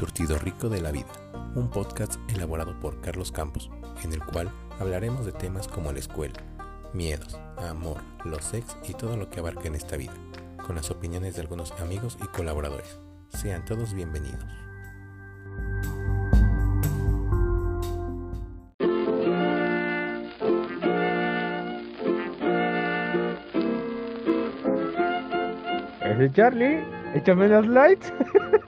[0.00, 1.12] surtido rico de la vida,
[1.54, 3.70] un podcast elaborado por Carlos Campos,
[4.02, 6.40] en el cual hablaremos de temas como la escuela,
[6.94, 10.14] miedos, amor, los sex y todo lo que abarca en esta vida,
[10.66, 12.98] con las opiniones de algunos amigos y colaboradores.
[13.28, 14.42] Sean todos bienvenidos.
[26.32, 26.82] Charlie,
[27.14, 28.14] échame las lights.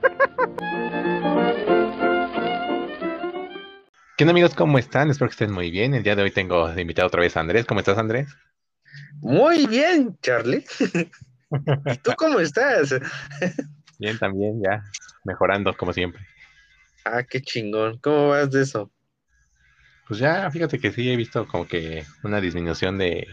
[4.23, 4.55] ¿Qué onda amigos?
[4.55, 5.11] ¿Cómo están?
[5.11, 5.93] Espero que estén muy bien.
[5.93, 7.65] El día de hoy tengo de invitado otra vez a Andrés.
[7.65, 8.29] ¿Cómo estás, Andrés?
[9.19, 10.63] Muy bien, Charlie.
[10.79, 12.95] ¿Y tú cómo estás?
[13.99, 14.81] Bien, también, ya
[15.25, 16.25] mejorando como siempre.
[17.03, 17.97] Ah, qué chingón.
[17.97, 18.89] ¿Cómo vas de eso?
[20.07, 23.27] Pues ya, fíjate que sí he visto como que una disminución de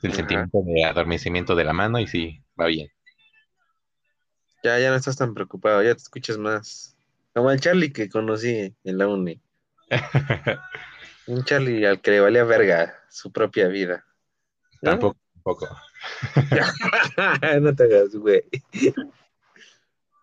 [0.00, 2.88] del sentimiento de adormecimiento de la mano y sí, va bien.
[4.64, 6.96] Ya, ya no estás tan preocupado, ya te escuchas más.
[7.34, 9.42] Como el Charlie que conocí en la uni.
[11.26, 14.04] Un Charlie al que le valía verga su propia vida.
[14.80, 15.68] Tampoco, tampoco.
[17.60, 18.42] no te hagas, güey.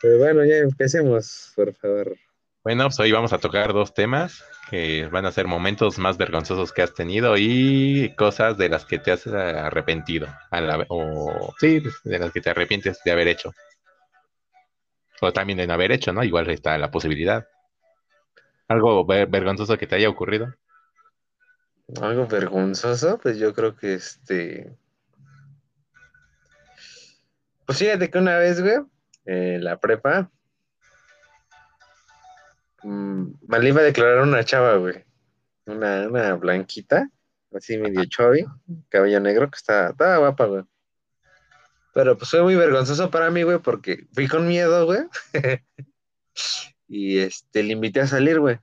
[0.01, 2.15] Pero bueno, ya empecemos, por favor.
[2.63, 6.73] Bueno, pues hoy vamos a tocar dos temas que van a ser momentos más vergonzosos
[6.73, 10.27] que has tenido y cosas de las que te has arrepentido.
[10.89, 13.53] o sí, de las que te arrepientes de haber hecho.
[15.21, 16.23] O también de no haber hecho, ¿no?
[16.23, 17.47] Igual está la posibilidad.
[18.67, 20.53] ¿Algo vergonzoso que te haya ocurrido?
[22.01, 24.77] Algo vergonzoso, pues yo creo que este.
[27.65, 28.79] Pues fíjate que una vez, güey,
[29.59, 30.29] la prepa,
[32.83, 35.05] mmm, me iba a declarar una chava, güey.
[35.65, 37.09] Una, una blanquita,
[37.53, 38.45] así medio chovi,
[38.89, 40.63] cabello negro, que está, estaba guapa, güey.
[41.93, 44.99] Pero pues fue muy vergonzoso para mí, güey, porque fui con miedo, güey.
[46.87, 48.59] y este, le invité a salir, güey.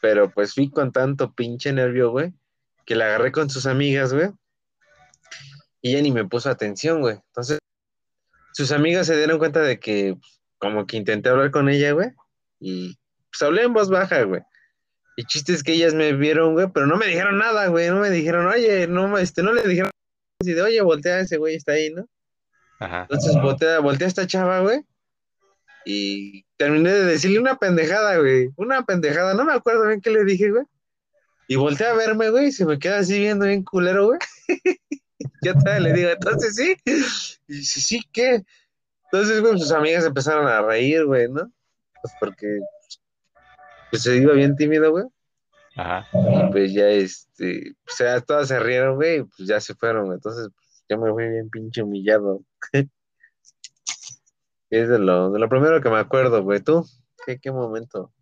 [0.00, 2.32] Pero pues fui con tanto pinche nervio, güey,
[2.84, 4.30] que la agarré con sus amigas, güey.
[5.80, 7.16] Y ella ni me puso atención, güey.
[7.28, 7.58] Entonces,
[8.52, 10.16] sus amigas se dieron cuenta de que,
[10.58, 12.10] como que intenté hablar con ella, güey.
[12.60, 12.96] Y
[13.30, 14.42] pues hablé en voz baja, güey.
[15.16, 17.88] Y chistes que ellas me vieron, güey, pero no me dijeron nada, güey.
[17.88, 19.90] No me dijeron, oye, no, este, no le dijeron
[20.40, 22.08] así de, oye, voltea ese güey, está ahí, ¿no?
[22.80, 23.02] Ajá.
[23.02, 24.84] Entonces voltea, voltea a esta chava, güey.
[25.84, 28.50] Y terminé de decirle una pendejada, güey.
[28.56, 29.34] Una pendejada.
[29.34, 30.64] No me acuerdo bien qué le dije, güey.
[31.46, 34.18] Y volteé a verme, güey, y se me queda así viendo bien culero, güey.
[35.42, 36.74] ya todavía le digo, entonces sí.
[37.46, 38.42] Y sí, sí, ¿qué?
[39.12, 41.52] Entonces, güey, sus amigas empezaron a reír, güey, ¿no?
[42.00, 42.60] Pues porque
[43.90, 45.04] pues se iba bien tímido, güey.
[45.76, 46.08] Ajá.
[46.14, 50.06] Y pues ya, este, o sea, todas se rieron, güey, y pues ya se fueron,
[50.06, 50.16] güey.
[50.16, 52.42] Entonces, pues, yo me fui bien pinche humillado.
[54.76, 56.60] es de lo, de lo primero que me acuerdo, güey.
[56.60, 56.86] ¿Tú?
[57.24, 58.12] ¿Qué, qué momento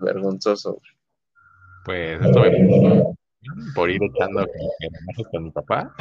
[0.00, 0.96] vergonzoso, güey?
[1.84, 3.14] Pues estuve
[3.74, 4.44] por ir echando
[5.30, 5.94] con mi papá.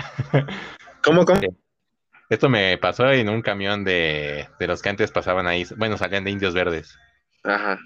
[1.04, 1.40] ¿Cómo, cómo?
[2.30, 6.24] Esto me pasó en un camión de, de los que antes pasaban ahí, bueno, salían
[6.24, 6.98] de indios verdes.
[7.44, 7.78] Ajá.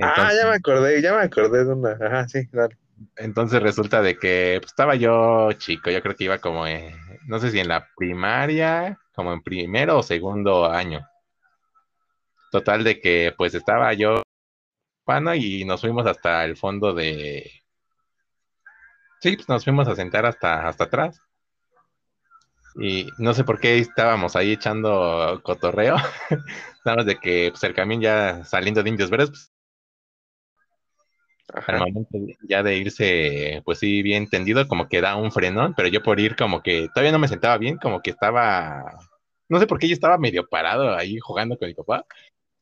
[0.00, 1.92] ah, ya me acordé, ya me acordé de una.
[2.00, 2.78] Ajá, sí, dale.
[3.16, 6.94] Entonces resulta de que pues, estaba yo chico, yo creo que iba como, en,
[7.26, 11.06] no sé si en la primaria, como en primero o segundo año.
[12.50, 14.22] Total de que pues estaba yo
[15.04, 17.50] pana y nos fuimos hasta el fondo de...
[19.20, 21.20] Sí, pues nos fuimos a sentar hasta, hasta atrás.
[22.80, 25.96] Y no sé por qué estábamos ahí echando cotorreo.
[26.84, 29.52] Nada más de que pues, el camión ya saliendo de Indios Verdes, pues,
[31.66, 35.88] al momento ya de irse, pues sí, bien tendido, como que da un frenón, pero
[35.88, 38.98] yo por ir como que todavía no me sentaba bien, como que estaba,
[39.48, 42.04] no sé por qué yo estaba medio parado ahí jugando con mi papá.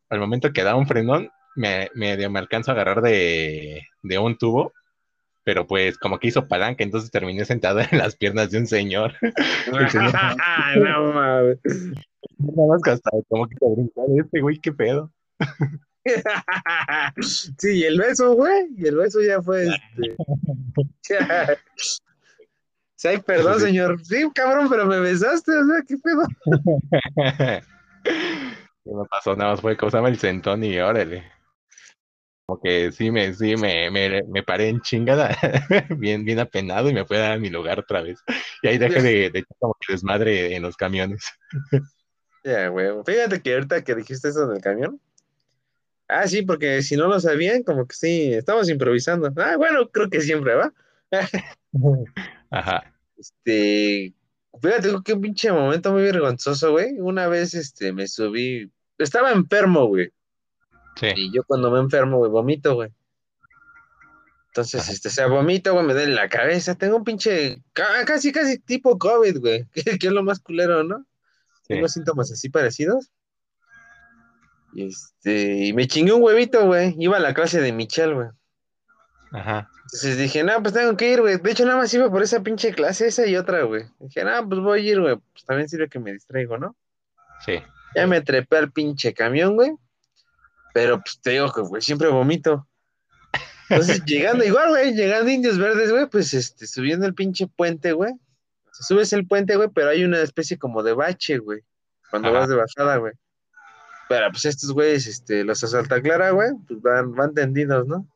[0.08, 4.36] Al momento que da un frenón, me, me, me alcanzo a agarrar de, de un
[4.36, 4.72] tubo
[5.46, 9.12] pero pues como que hizo palanca, entonces terminé sentado en las piernas de un señor.
[9.70, 11.58] no mames.
[12.38, 15.12] Nada más que hasta como que te brincó este güey, qué pedo.
[17.20, 20.16] sí, y el beso, güey, y el beso ya fue este.
[22.96, 24.04] sí, ay, perdón, señor.
[24.04, 26.26] Sí, cabrón, pero me besaste, o sea, qué pedo.
[28.86, 29.36] ¿Qué me pasó?
[29.36, 31.36] Nada más fue cosa el sentón y órale
[32.46, 35.36] como que sí me, sí me, me, me paré en chingada,
[35.98, 38.20] bien, bien apenado y me fui a dar mi lugar otra vez.
[38.62, 41.24] Y ahí dejé de, de como que desmadre en los camiones.
[42.44, 42.88] Ya, güey.
[43.04, 45.00] Fíjate que ahorita que dijiste eso del camión.
[46.06, 49.32] Ah, sí, porque si no lo sabían, como que sí, estamos improvisando.
[49.36, 50.72] Ah, bueno, creo que siempre, ¿va?
[52.50, 52.94] Ajá.
[53.16, 54.14] Este,
[54.62, 56.92] fíjate qué pinche momento muy vergonzoso, güey.
[57.00, 60.10] Una vez, este, me subí, estaba enfermo, güey
[60.98, 61.08] Sí.
[61.14, 62.90] Y yo cuando me enfermo, güey, vomito, güey.
[64.48, 64.92] Entonces, Ajá.
[64.92, 66.74] este, o sea, vomito, güey, me duele la cabeza.
[66.74, 69.66] Tengo un pinche, ca- casi, casi tipo COVID, güey.
[69.74, 71.04] Que, que es lo más culero, ¿no?
[71.58, 71.74] Sí.
[71.74, 73.10] Tengo síntomas así parecidos.
[74.72, 76.94] Y este, y me chingué un huevito, güey.
[76.98, 78.28] Iba a la clase de Michelle, güey.
[79.32, 79.68] Ajá.
[79.84, 81.36] Entonces dije, no, pues tengo que ir, güey.
[81.38, 83.84] De hecho, nada más iba por esa pinche clase, esa y otra, güey.
[83.98, 85.16] Dije, no, pues voy a ir, güey.
[85.16, 86.74] Pues también sirve que me distraigo, ¿no?
[87.44, 87.58] Sí.
[87.96, 89.72] Ya me trepé al pinche camión, güey.
[90.74, 92.68] Pero pues te digo que, güey, siempre vomito.
[93.70, 98.12] Entonces, llegando igual, güey, llegando Indios Verdes, güey, pues este, subiendo el pinche puente, güey.
[98.12, 101.62] O sea, subes el puente, güey, pero hay una especie como de bache, güey.
[102.10, 102.40] Cuando Ajá.
[102.40, 103.14] vas de bajada, güey.
[104.10, 108.06] Pero pues estos güeyes, este, los asalta clara, güey, pues van, van tendidos, ¿no?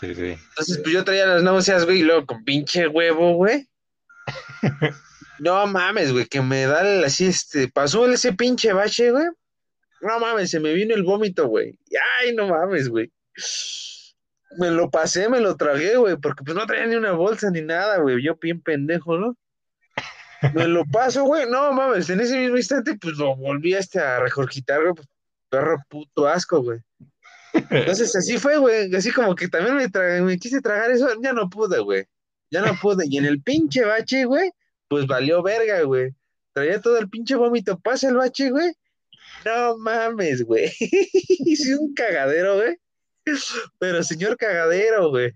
[0.00, 0.36] Sí, sí.
[0.48, 3.68] Entonces, pues yo traía las náuseas, güey, y luego con pinche huevo, güey.
[5.44, 9.26] No mames, güey, que me da el- así, este, pasó ese pinche bache, güey.
[10.00, 11.78] No mames, se me vino el vómito, güey.
[12.20, 13.10] Ay, no mames, güey.
[14.58, 17.60] Me lo pasé, me lo tragué, güey, porque pues no traía ni una bolsa ni
[17.62, 18.22] nada, güey.
[18.22, 19.36] Yo bien pendejo, ¿no?
[20.54, 21.48] Me lo paso, güey.
[21.50, 24.94] No mames, en ese mismo instante, pues lo volví este a regurgitar, güey.
[24.94, 25.08] Pues,
[25.48, 26.78] perro puto asco, güey.
[27.70, 28.94] Entonces así fue, güey.
[28.94, 32.04] Así como que también me, tra- me quise tragar eso, ya no pude, güey.
[32.50, 33.04] Ya no pude.
[33.08, 34.50] Y en el pinche bache, güey,
[34.92, 36.14] pues valió verga, güey.
[36.52, 37.80] Traía todo el pinche vómito.
[37.80, 38.74] Pasa el bache, güey.
[39.42, 40.70] No mames, güey.
[40.80, 42.76] Hice un cagadero, güey.
[43.78, 45.32] Pero señor cagadero, güey.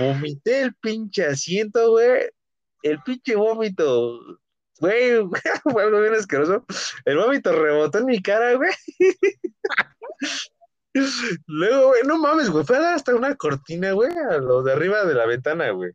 [0.00, 2.28] Vomité el pinche asiento, güey.
[2.82, 4.18] El pinche vómito.
[4.80, 5.12] Güey,
[5.62, 6.66] fue algo bien asqueroso.
[7.04, 8.72] El vómito rebotó en mi cara, güey.
[11.46, 15.14] Luego, güey, no mames, güey, fue hasta una cortina, güey, a lo de arriba de
[15.14, 15.92] la ventana, güey.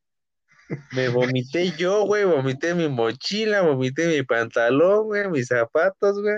[0.92, 6.38] Me vomité yo, güey, vomité mi mochila, vomité mi pantalón, güey, mis zapatos, güey.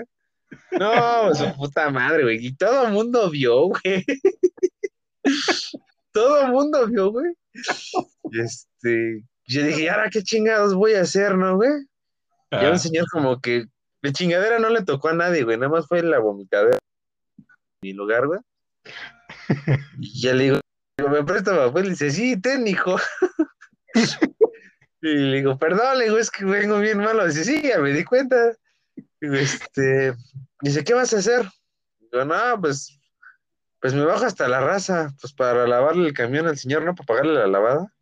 [0.72, 2.46] No, su puta madre, güey.
[2.46, 4.04] Y todo el mundo vio, güey.
[6.12, 7.32] Todo el mundo vio, güey.
[8.30, 11.72] Y este, yo dije, ¿y ahora qué chingados voy a hacer, no, güey?
[12.52, 13.64] Ah, un señor como que
[14.02, 16.78] de chingadera no le tocó a nadie, güey, nada más fue la vomitadera
[17.38, 17.44] en
[17.82, 18.40] mi lugar, güey.
[19.98, 20.60] Y ya le digo,
[20.98, 22.96] me presta papel, y dice, sí, ten, hijo.
[25.04, 27.26] Y le digo, perdón, le digo, es que vengo bien malo.
[27.26, 28.56] Dice, sí, ya me di cuenta.
[29.20, 30.14] Digo, este,
[30.62, 31.46] dice, ¿qué vas a hacer?
[32.00, 32.98] Digo, no, pues,
[33.80, 36.94] pues me bajo hasta la raza, pues para lavarle el camión al señor, ¿no?
[36.94, 37.92] Para pagarle la lavada.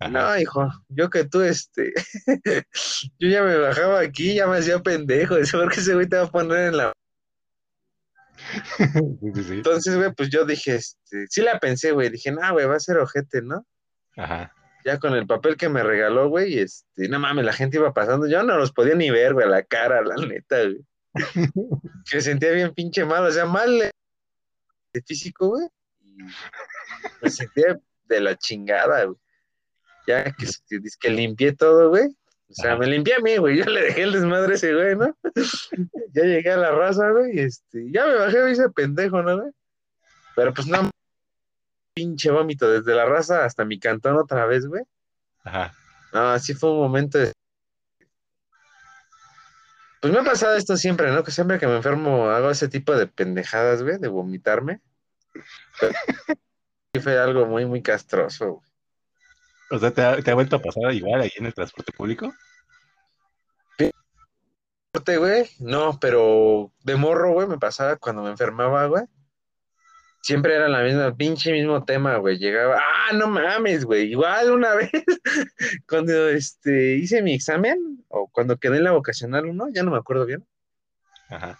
[0.00, 0.10] ajá.
[0.10, 1.92] No, hijo, yo que tú, este,
[3.20, 6.16] yo ya me bajaba aquí, ya me hacía pendejo, de saber que ese güey te
[6.16, 6.92] va a poner en la...
[9.22, 12.80] Entonces, güey, pues yo dije, este, sí la pensé, güey, dije, no, güey, va a
[12.80, 13.64] ser ojete, ¿no?
[14.16, 14.55] Ajá.
[14.86, 18.28] Ya con el papel que me regaló, güey, este, no mames, la gente iba pasando,
[18.28, 20.80] yo no los podía ni ver, güey, a la cara, la neta, güey.
[22.08, 23.76] Que sentía bien pinche mal, o sea, mal
[24.92, 25.66] de físico, güey,
[27.20, 29.18] me sentía de la chingada, güey.
[30.06, 32.06] Ya que, que, que limpié todo, güey.
[32.48, 33.56] O sea, me limpié a mí, güey.
[33.56, 35.16] Yo le dejé el desmadre a ese güey, ¿no?
[36.14, 39.40] ya llegué a la raza, güey, y este, ya me bajé, me hice pendejo, ¿no,
[39.40, 39.50] güey?
[40.36, 40.88] Pero pues no,
[41.96, 44.82] pinche vómito, desde la raza hasta mi cantón otra vez, güey.
[45.44, 45.74] Ajá.
[46.12, 47.32] No, así fue un momento de...
[50.02, 51.24] Pues me ha pasado esto siempre, ¿no?
[51.24, 54.82] Que siempre que me enfermo hago ese tipo de pendejadas, güey, de vomitarme.
[56.92, 58.70] Pero fue algo muy, muy castroso, güey.
[59.70, 62.32] O sea, ¿te ha, te ha vuelto a pasar igual ahí en el transporte público?
[64.92, 69.04] Corte, güey, no, pero de morro, güey, me pasaba cuando me enfermaba, güey.
[70.26, 72.36] Siempre era la misma, pinche mismo tema, güey.
[72.36, 74.10] Llegaba, ah, no mames, güey.
[74.10, 74.90] Igual una vez,
[75.88, 79.98] cuando este, hice mi examen, o cuando quedé en la vocacional uno, ya no me
[79.98, 80.44] acuerdo bien.
[81.28, 81.56] Ajá.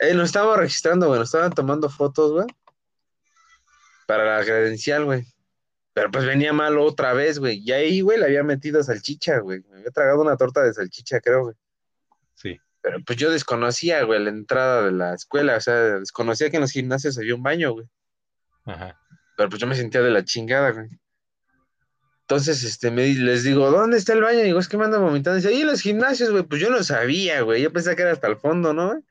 [0.00, 2.46] Eh, nos estábamos registrando, güey, nos estaban tomando fotos, güey,
[4.08, 5.24] para la credencial, güey.
[5.92, 7.62] Pero pues venía mal otra vez, güey.
[7.64, 9.60] Y ahí, güey, le había metido salchicha, güey.
[9.70, 11.54] Me había tragado una torta de salchicha, creo, güey.
[12.34, 12.58] Sí.
[12.88, 15.56] Pero pues yo desconocía, güey, la entrada de la escuela.
[15.56, 17.86] O sea, desconocía que en los gimnasios había un baño, güey.
[18.64, 18.98] Ajá.
[19.36, 20.88] Pero pues yo me sentía de la chingada, güey.
[22.22, 24.40] Entonces, este, me, les digo, ¿dónde está el baño?
[24.40, 25.36] Y digo, es que me andan vomitando.
[25.36, 26.44] Y dice, ahí en los gimnasios, güey.
[26.44, 27.60] Pues yo no sabía, güey.
[27.60, 29.02] Yo pensé que era hasta el fondo, ¿no, güey?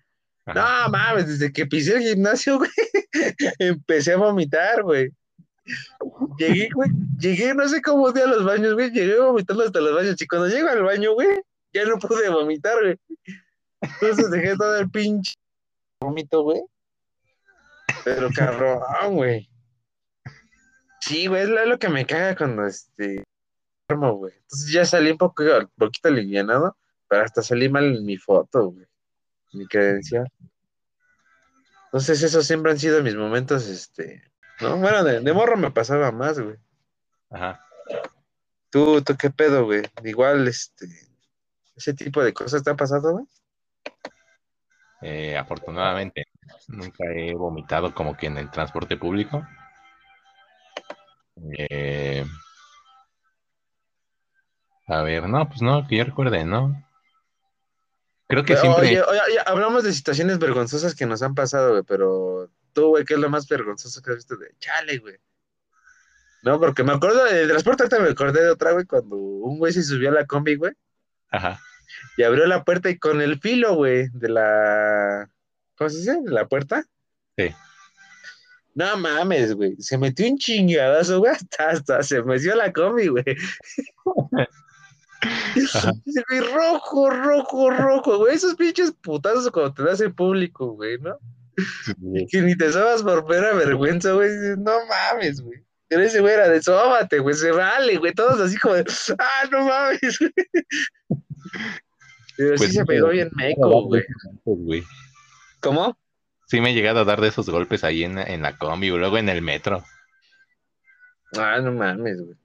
[0.48, 0.86] Ajá.
[0.86, 2.72] No, mames, desde que pisé el gimnasio, güey,
[3.60, 5.12] empecé a vomitar, güey.
[6.40, 9.94] Llegué, güey, llegué, no sé cómo fui a los baños, güey, llegué vomitando hasta los
[9.94, 10.20] baños.
[10.20, 11.28] Y cuando llego al baño, güey,
[11.74, 12.96] ya no pude vomitar, güey.
[13.82, 15.34] Entonces dejé todo el pinche
[16.00, 16.62] vómito, güey.
[18.04, 18.82] Pero cabrón,
[19.16, 19.50] güey.
[21.02, 23.24] Sí, güey, es lo, que me caga cuando este
[23.90, 24.34] güey.
[24.34, 28.72] Entonces ya salí un poco, un poquito alivianado, pero hasta salí mal en mi foto,
[28.72, 28.86] güey.
[29.54, 30.28] Mi credencial.
[31.86, 34.30] Entonces, esos siempre han sido mis momentos, este,
[34.60, 34.78] ¿no?
[34.78, 36.58] Bueno, de, de morro me pasaba más, güey.
[37.30, 37.66] Ajá.
[38.70, 39.84] ¿Tú, tú qué pedo, güey?
[40.04, 40.88] Igual, este,
[41.76, 43.26] ese tipo de cosas te han pasado, güey.
[45.02, 46.26] Eh, afortunadamente,
[46.68, 49.46] nunca he vomitado como que en el transporte público.
[51.58, 52.26] Eh,
[54.88, 56.84] a ver, no, pues no, que yo recuerde, ¿no?
[58.28, 58.88] Creo que Pero, siempre.
[58.88, 63.06] Oye, oye, oye, hablamos de situaciones vergonzosas que nos han pasado, güey, pero tú, güey,
[63.06, 65.18] ¿qué es lo más vergonzoso que has visto de chale, güey?
[66.44, 69.74] No, porque me acuerdo del transporte, ahorita me acordé de otra, güey, cuando un güey
[69.74, 70.74] se subió a la combi, güey,
[71.30, 71.60] Ajá.
[72.18, 75.30] Y abrió la puerta y con el filo, güey, de la.
[75.78, 76.22] ¿Cómo se dice?
[76.24, 76.84] ¿De la puerta?
[77.38, 77.54] Sí.
[78.78, 79.76] No mames, güey.
[79.80, 81.32] Se metió un chingadazo, güey.
[81.32, 83.26] Hasta, hasta se metió la combi, güey.
[85.56, 88.36] Dice, güey, rojo, rojo, rojo, güey.
[88.36, 91.18] Esos pinches putazos cuando te das en público, güey, ¿no?
[91.86, 92.28] Sí.
[92.30, 94.30] Que ni te sobas por pera vergüenza, güey.
[94.58, 95.66] No mames, güey.
[95.88, 97.36] Pero ese güey era de sóbate, güey.
[97.36, 98.14] Se vale, güey.
[98.14, 98.86] Todos así como de,
[99.18, 100.34] ah, no mames, güey.
[102.38, 104.04] Pero Pues sí se pegó bien meco, güey.
[104.46, 104.84] Güey.
[105.60, 105.98] ¿Cómo?
[106.48, 108.98] Sí me he llegado a dar de esos golpes ahí en, en la combi o
[108.98, 109.84] luego en el metro.
[111.38, 112.38] Ah, no mames, güey.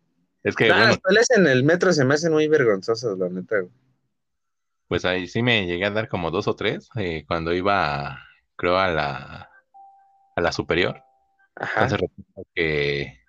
[0.42, 3.28] Es que, Nah, bueno, las peleas en el metro se me hacen muy vergonzosas, la
[3.28, 3.71] neta, güey.
[4.88, 8.18] pues ahí sí me llegué a dar como dos o tres eh, cuando iba,
[8.56, 9.50] creo, a la,
[10.35, 11.00] a la superior.
[11.54, 11.85] Ajá.
[11.85, 12.09] Entonces
[12.54, 13.21] que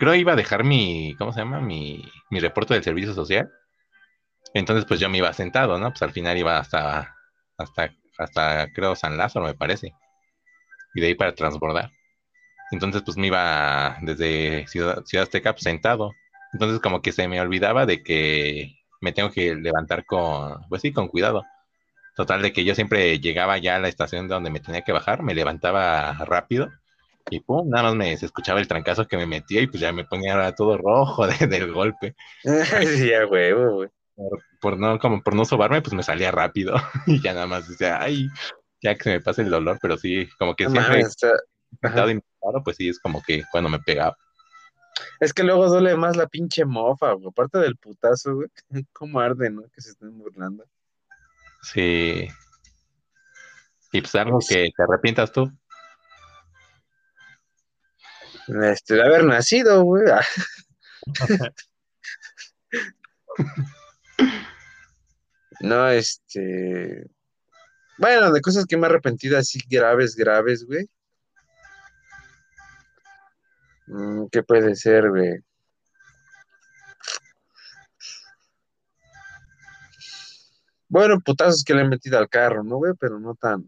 [0.00, 1.60] creo iba a dejar mi, ¿cómo se llama?
[1.60, 3.52] Mi, mi reporte del servicio social.
[4.54, 5.90] Entonces, pues yo me iba sentado, ¿no?
[5.90, 7.16] Pues al final iba hasta,
[7.58, 9.92] hasta, hasta, creo, San Lázaro, me parece.
[10.94, 11.90] Y de ahí para transbordar.
[12.72, 16.12] Entonces, pues me iba desde Ciudad, Ciudad Azteca pues, sentado.
[16.54, 20.92] Entonces, como que se me olvidaba de que me tengo que levantar con, pues sí,
[20.92, 21.44] con cuidado.
[22.16, 25.22] Total, de que yo siempre llegaba ya a la estación donde me tenía que bajar,
[25.22, 26.70] me levantaba rápido
[27.30, 29.92] y pum, nada más me se escuchaba el trancazo que me metía y pues ya
[29.92, 32.14] me ponía todo rojo de- del golpe.
[32.42, 33.88] sí, a huevo, güey.
[34.16, 36.74] Por, por no, como por no sobarme, pues me salía rápido
[37.06, 38.28] y ya nada más decía, ay,
[38.82, 41.18] ya que se me pase el dolor, pero sí, como que No siempre mames, o
[41.18, 41.30] sea,
[41.80, 44.16] sentado y me paro, pues sí, es como que cuando me pegaba.
[45.20, 47.28] Es que luego duele más la pinche mofa, güey.
[47.28, 48.48] Aparte del putazo, güey.
[48.92, 49.62] Cómo arde, ¿no?
[49.72, 50.64] Que se estén burlando.
[51.62, 52.28] Sí.
[53.92, 55.50] Y pues algo que te arrepientas tú.
[58.62, 60.04] Este, de haber nacido, güey.
[60.10, 60.22] Ah.
[65.60, 67.10] No, este.
[67.98, 70.88] Bueno, de cosas que me he arrepentido así graves, graves, güey.
[73.86, 75.40] Mm, ¿Qué puede ser, güey?
[80.88, 82.94] Bueno, putazos que le he metido al carro, ¿no, güey?
[82.98, 83.64] Pero no tan.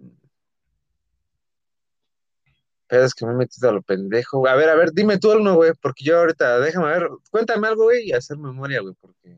[2.92, 4.40] Pedos que me he metido a lo pendejo.
[4.40, 4.52] güey.
[4.52, 7.84] A ver, a ver, dime tú algo, güey, porque yo ahorita, déjame ver, cuéntame algo,
[7.84, 9.34] güey, y hacer memoria, güey, porque.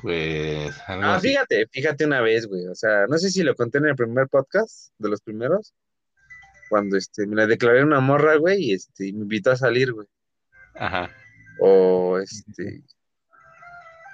[0.00, 1.28] Pues algo Ah, así.
[1.30, 2.66] fíjate, fíjate una vez, güey.
[2.68, 5.74] O sea, no sé si lo conté en el primer podcast, de los primeros,
[6.68, 10.06] cuando este, me la declaré una morra, güey, y este, me invitó a salir, güey.
[10.76, 11.10] Ajá.
[11.60, 12.82] O este.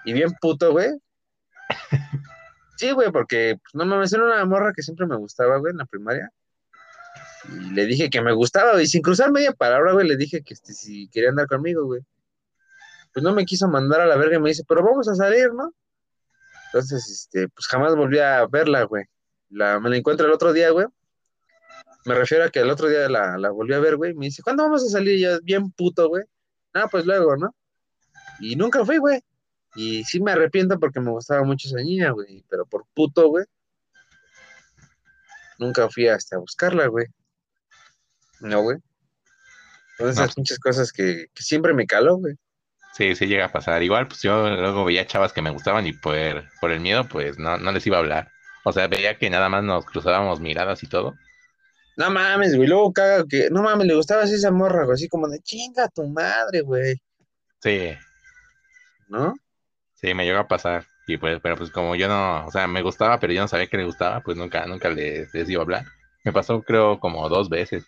[0.06, 0.90] Y bien puto, güey.
[2.76, 5.76] Sí, güey, porque pues, no mames, era una morra que siempre me gustaba, güey, en
[5.76, 6.30] la primaria.
[7.48, 10.54] Y le dije que me gustaba, güey, sin cruzar media palabra, güey, le dije que
[10.54, 12.02] este, si quería andar conmigo, güey.
[13.12, 15.52] Pues no me quiso mandar a la verga y me dice, pero vamos a salir,
[15.52, 15.74] ¿no?
[16.66, 19.04] Entonces, este, pues jamás volví a verla, güey.
[19.48, 20.86] La, me la encuentro el otro día, güey.
[22.04, 24.14] Me refiero a que el otro día la, la volví a ver, güey.
[24.14, 25.16] Me dice, ¿cuándo vamos a salir?
[25.16, 26.24] Y yo, bien puto, güey.
[26.72, 27.54] Ah, pues luego, ¿no?
[28.38, 29.20] Y nunca fui, güey.
[29.74, 32.44] Y sí me arrepiento porque me gustaba mucho esa niña, güey.
[32.48, 33.44] Pero por puto, güey.
[35.58, 37.06] Nunca fui hasta buscarla, güey.
[38.40, 38.78] No, güey.
[39.98, 40.34] Son esas No.
[40.34, 42.34] pinches cosas que, que siempre me caló, güey.
[42.94, 43.82] Sí, sí llega a pasar.
[43.82, 47.38] Igual, pues yo luego veía chavas que me gustaban y por, por el miedo, pues
[47.38, 48.30] no, no les iba a hablar.
[48.64, 51.14] O sea, veía que nada más nos cruzábamos miradas y todo.
[51.96, 52.68] No mames, güey.
[52.68, 54.94] Luego caga que, no mames, le gustaba así esa morra, güey.
[54.94, 57.00] Así como de chinga tu madre, güey.
[57.62, 57.92] Sí,
[59.08, 59.34] ¿No?
[59.94, 60.84] sí, me llegó a pasar.
[61.06, 63.66] Y pues, pero pues como yo no, o sea, me gustaba, pero yo no sabía
[63.66, 65.84] que le gustaba, pues nunca, nunca les, les iba a hablar.
[66.24, 67.84] Me pasó, creo, como dos veces.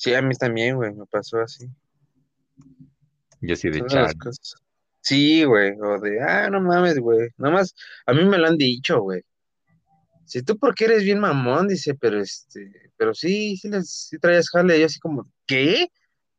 [0.00, 0.94] Sí, a mí también, güey.
[0.94, 1.68] Me pasó así.
[3.42, 4.14] Yo sí de cosas.
[5.02, 5.78] Sí, güey.
[5.78, 7.28] O de, ah, no mames, güey.
[7.36, 7.74] Nada más,
[8.06, 9.22] a mí me lo han dicho, güey.
[10.24, 14.48] Si tú porque eres bien mamón, dice, pero este, pero sí, sí, les, sí traías
[14.48, 14.78] jale.
[14.78, 15.88] Y yo así como, ¿qué?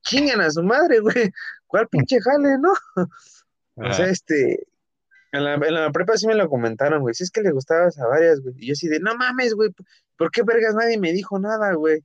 [0.02, 1.30] Chingan a su madre, güey.
[1.68, 2.74] ¿Cuál pinche jale, no?
[3.76, 4.66] O sea, este,
[5.34, 7.14] En la, en la prepa sí me lo comentaron, güey.
[7.14, 8.56] Si es que le gustabas a varias, güey.
[8.58, 9.70] Y yo así de, no mames, güey.
[10.18, 12.04] ¿Por qué vergas nadie me dijo nada, güey?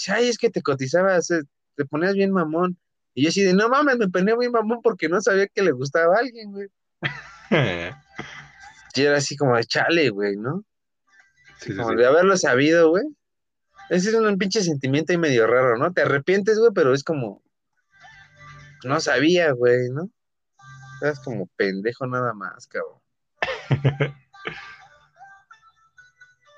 [0.00, 1.42] Dice, Ay, es que te cotizabas, eh,
[1.76, 2.78] te ponías bien mamón.
[3.12, 5.72] Y yo así de, no mames, me ponía bien mamón porque no sabía que le
[5.72, 6.68] gustaba a alguien, güey.
[8.94, 10.64] Y era así como de chale, güey, ¿no?
[11.58, 11.96] Sí, Como sí.
[11.96, 13.04] de haberlo sabido, güey.
[13.88, 15.92] Ese es un pinche sentimiento ahí medio raro, ¿no?
[15.92, 17.42] Te arrepientes, güey, pero es como.
[18.84, 20.10] No sabía, güey, ¿no?
[21.02, 22.98] Eras como pendejo nada más, cabrón.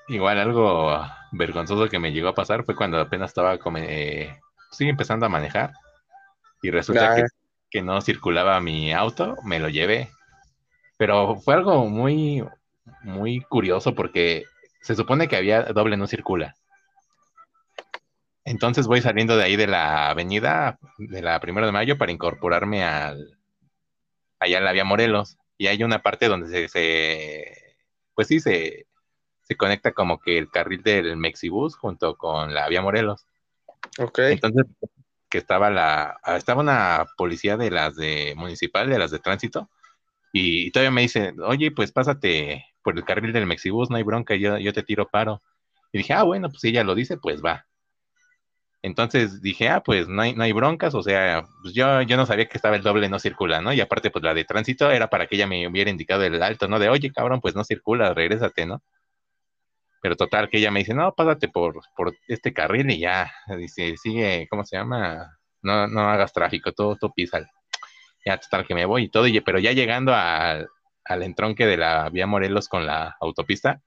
[0.07, 0.99] Igual algo
[1.33, 4.39] vergonzoso que me llegó a pasar fue cuando apenas estaba como, eh,
[4.71, 5.73] sí, empezando a manejar
[6.61, 7.23] y resulta que,
[7.69, 10.09] que no circulaba mi auto, me lo llevé.
[10.97, 12.43] Pero fue algo muy,
[13.01, 14.45] muy curioso porque
[14.81, 16.55] se supone que había doble no circula.
[18.45, 22.83] Entonces voy saliendo de ahí de la avenida de la Primera de Mayo para incorporarme
[22.83, 23.37] al
[24.39, 25.37] allá en la vía Morelos.
[25.57, 27.75] Y hay una parte donde se, se-
[28.13, 28.85] pues sí, se,
[29.43, 33.25] se conecta como que el carril del Mexibus junto con la vía Morelos.
[33.99, 34.19] Ok.
[34.19, 34.65] Entonces,
[35.29, 39.69] que estaba la, ah, estaba una policía de las de municipal, de las de tránsito,
[40.33, 44.35] y, todavía me dice, oye, pues pásate por el carril del Mexibus, no hay bronca,
[44.35, 45.41] yo, yo te tiro paro.
[45.91, 47.67] Y dije, ah, bueno, pues si ella lo dice, pues va.
[48.83, 52.25] Entonces dije, ah, pues no hay, no hay broncas, o sea, pues yo, yo no
[52.25, 53.71] sabía que estaba el doble no circula, ¿no?
[53.73, 56.67] Y aparte, pues la de tránsito era para que ella me hubiera indicado el alto,
[56.67, 56.79] ¿no?
[56.79, 58.83] De, oye, cabrón, pues no circula, regrésate, ¿no?
[60.03, 63.95] Pero total, que ella me dice, no, pásate por, por este carril y ya, dice,
[63.95, 65.39] sigue, ¿cómo se llama?
[65.61, 67.47] No, no hagas tráfico, todo, tú písale.
[68.25, 70.67] Ya, total, que me voy y todo, y, pero ya llegando al,
[71.05, 73.81] al entronque de la vía Morelos con la autopista,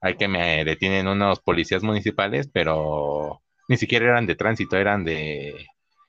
[0.00, 5.54] hay que me detienen unos policías municipales, pero ni siquiera eran de tránsito, eran de,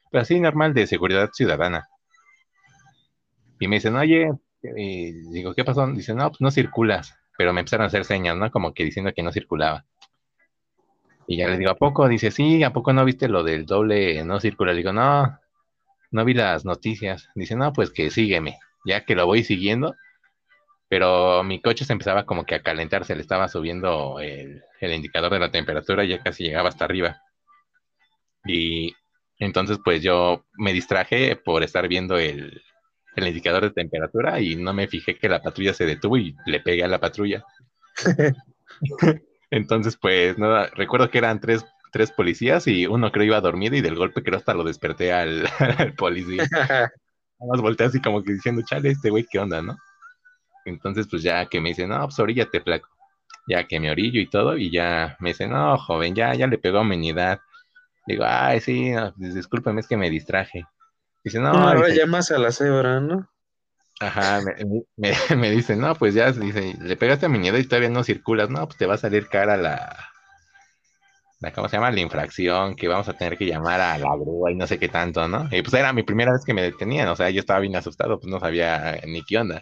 [0.09, 1.87] pues así normal, de seguridad ciudadana.
[3.59, 4.31] Y me dicen, oye,
[4.63, 5.85] y digo, ¿qué pasó?
[5.91, 8.51] Dicen, no, pues no circulas, pero me empezaron a hacer señas, ¿no?
[8.51, 9.85] Como que diciendo que no circulaba.
[11.27, 12.07] Y ya les digo, ¿a poco?
[12.07, 14.71] Dice, sí, ¿a poco no viste lo del doble no circula?
[14.71, 15.39] Le digo, no,
[16.11, 17.29] no vi las noticias.
[17.35, 19.95] Dice, no, pues que sígueme, ya que lo voy siguiendo.
[20.89, 24.93] Pero mi coche se empezaba como que a calentar, se le estaba subiendo el, el
[24.93, 27.21] indicador de la temperatura, ya casi llegaba hasta arriba.
[28.45, 28.95] Y
[29.37, 32.61] entonces pues yo me distraje por estar viendo el,
[33.17, 36.59] el indicador de temperatura y no me fijé que la patrulla se detuvo y le
[36.59, 37.43] pegué a la patrulla.
[39.51, 43.81] Entonces pues nada, recuerdo que eran tres, tres policías y uno creo iba dormido y
[43.81, 46.47] del golpe creo hasta lo desperté al, al policía.
[47.39, 49.77] Nada más volteé así como que diciendo, chale, este güey, ¿qué onda, no?
[50.65, 52.89] Entonces, pues ya que me dice, no, pues oríllate, flaco.
[53.47, 56.57] Ya que me orillo y todo, y ya me dice, no, joven, ya, ya le
[56.57, 57.39] pegó amenidad.
[58.07, 60.65] Digo, ay, sí, no, pues, discúlpeme, es que me distraje.
[61.27, 63.27] Dice, no, Una dice, más a la cebra, ¿no?
[63.99, 64.53] ajá, me,
[64.97, 68.65] me- me dice, no, pues ya, dice, le pegaste amenidad y todavía no circulas, no,
[68.67, 69.95] pues te va a salir cara la,
[71.39, 71.91] la, ¿cómo se llama?
[71.91, 74.89] La infracción, que vamos a tener que llamar a la grúa y no sé qué
[74.89, 75.47] tanto, ¿no?
[75.51, 78.19] Y pues era mi primera vez que me detenían, o sea, yo estaba bien asustado,
[78.19, 79.61] pues no sabía ni qué onda.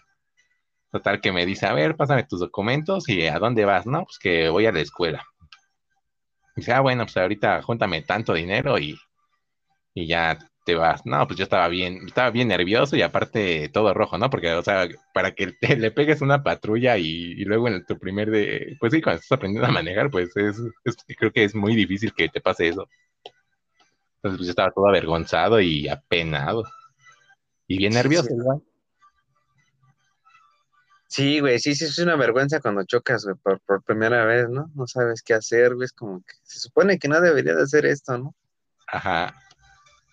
[0.91, 4.05] Total que me dice, a ver, pásame tus documentos y a dónde vas, ¿no?
[4.05, 5.23] Pues que voy a la escuela.
[6.55, 8.97] Dice, ah, bueno, pues ahorita júntame tanto dinero y,
[9.95, 11.05] y ya te vas.
[11.05, 14.29] No, pues yo estaba bien, estaba bien nervioso y aparte todo rojo, ¿no?
[14.29, 17.97] Porque, o sea, para que te, le pegues una patrulla y, y luego en tu
[17.97, 21.55] primer de, pues sí, cuando estás aprendiendo a manejar, pues es, es- creo que es
[21.55, 22.89] muy difícil que te pase eso.
[24.17, 26.63] Entonces, pues yo estaba todo avergonzado y apenado.
[27.67, 28.61] Y bien nervioso, igual.
[31.07, 34.69] Sí, güey, sí, sí, es una vergüenza cuando chocas, güey, por, por primera vez, ¿no?
[34.73, 37.85] No sabes qué hacer, güey, es como que se supone que no debería de hacer
[37.85, 38.35] esto, ¿no?
[38.87, 39.33] Ajá.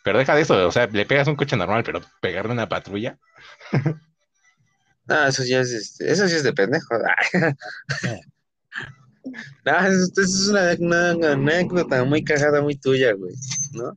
[0.04, 3.18] Pero deja de eso, o sea, le pegas un coche normal, pero pegarle una patrulla.
[5.06, 6.94] No, eso ya es, este, eso sí es de pendejo.
[9.64, 13.32] No, eso, eso es una, una- una anécdota muy cagada, muy tuya, güey,
[13.72, 13.96] ¿no?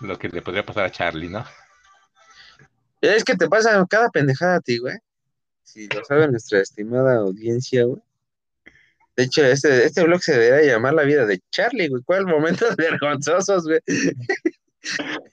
[0.00, 1.44] Lo que le podría pasar a Charlie, ¿no?
[3.02, 4.96] Es que te pasa cada pendejada a ti, güey.
[5.62, 8.00] Si lo sabe nuestra estimada audiencia, güey.
[9.16, 12.02] De hecho, este, este blog se debería llamar La vida de Charlie, güey.
[12.04, 13.80] ¿Cuál momentos vergonzosos, güey?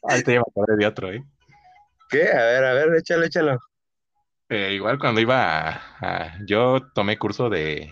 [0.03, 1.23] Ahorita ya me acordé de otro, ¿eh?
[2.09, 2.29] ¿Qué?
[2.29, 3.59] A ver, a ver, échalo, échalo.
[4.49, 7.91] Eh, igual cuando iba a, a- Yo tomé curso de...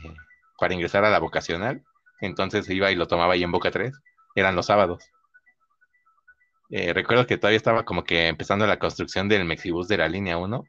[0.60, 1.84] para ingresar a la vocacional,
[2.22, 3.94] entonces iba y lo tomaba ahí en Boca 3,
[4.36, 5.04] eran los sábados.
[6.70, 10.38] Eh, recuerdo que todavía estaba como que empezando la construcción del Mexibus de la línea
[10.38, 10.64] 1,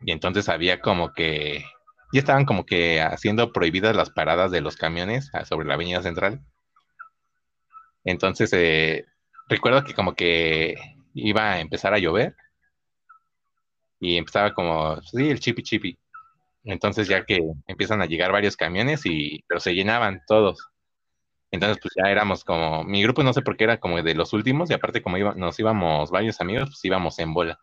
[0.00, 1.64] y entonces había como que...
[2.12, 6.02] Ya estaban como que haciendo prohibidas las paradas de los camiones ah, sobre la avenida
[6.02, 6.42] central.
[8.04, 9.04] Entonces, eh,
[9.48, 10.76] recuerdo que como que
[11.14, 12.34] iba a empezar a llover
[14.00, 15.98] y empezaba como, sí, el chipi chipi.
[16.64, 20.58] Entonces ya que empiezan a llegar varios camiones y, pero se llenaban todos.
[21.50, 24.32] Entonces pues ya éramos como, mi grupo no sé por qué era como de los
[24.32, 27.58] últimos y aparte como iba, nos íbamos varios amigos, pues íbamos en bola.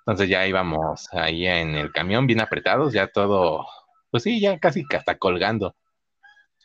[0.00, 3.66] Entonces ya íbamos ahí en el camión bien apretados, ya todo,
[4.10, 5.74] pues sí, ya casi hasta colgando.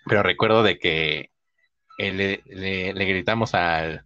[0.05, 1.31] Pero recuerdo de que
[1.97, 4.05] eh, le, le, le gritamos al,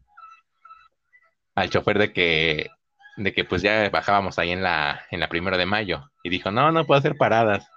[1.59, 2.69] al chofer de que
[3.17, 6.09] de que pues ya bajábamos ahí en la, en la primero de mayo.
[6.23, 7.67] Y dijo, no, no puedo hacer paradas.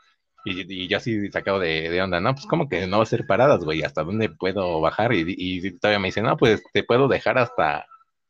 [0.44, 3.82] Y, yo así sacado de, de, onda, no, pues como que no hacer paradas, güey,
[3.82, 5.12] ¿hasta dónde puedo bajar?
[5.12, 7.86] Y, y, todavía me dice, no, pues te puedo dejar hasta,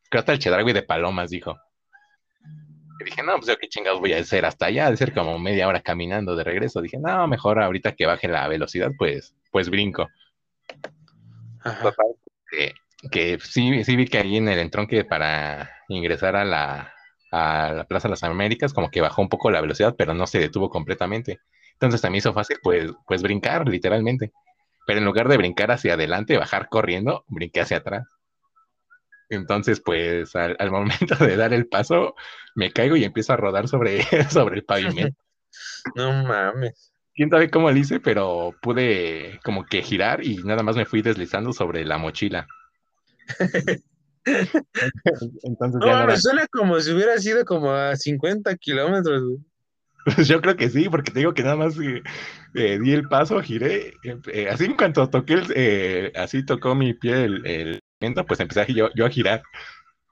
[0.09, 1.57] creo hasta el Chedragui de Palomas, dijo.
[2.99, 5.39] Y dije, no, pues yo qué chingados voy a hacer hasta allá, de ser como
[5.39, 6.81] media hora caminando de regreso.
[6.81, 10.07] Dije, no, mejor ahorita que baje la velocidad, pues, pues brinco.
[12.51, 12.73] que,
[13.11, 16.93] que sí, sí vi que ahí en el entronque para ingresar a la,
[17.31, 20.27] a la Plaza de las Américas, como que bajó un poco la velocidad, pero no
[20.27, 21.39] se detuvo completamente.
[21.73, 24.31] Entonces también hizo fácil, pues, pues brincar, literalmente.
[24.85, 28.07] Pero en lugar de brincar hacia adelante, bajar corriendo, brinqué hacia atrás.
[29.29, 32.15] Entonces, pues, al, momento de dar el paso,
[32.55, 35.17] me caigo y empiezo a rodar sobre, sobre el pavimento.
[35.95, 36.91] No mames.
[37.13, 41.03] Quién sabe cómo lo hice, pero pude como que girar y nada más me fui
[41.03, 42.47] deslizando sobre la mochila.
[45.43, 49.21] Entonces no, me suena como si hubiera sido como a 50 kilómetros,
[50.25, 52.01] Yo creo que sí, porque te digo que nada más eh,
[52.55, 57.23] eh, di el paso, giré, eh, así en cuanto toqué, el, así tocó mi pie
[57.23, 57.81] el, el
[58.27, 59.41] pues empecé yo, yo a girar,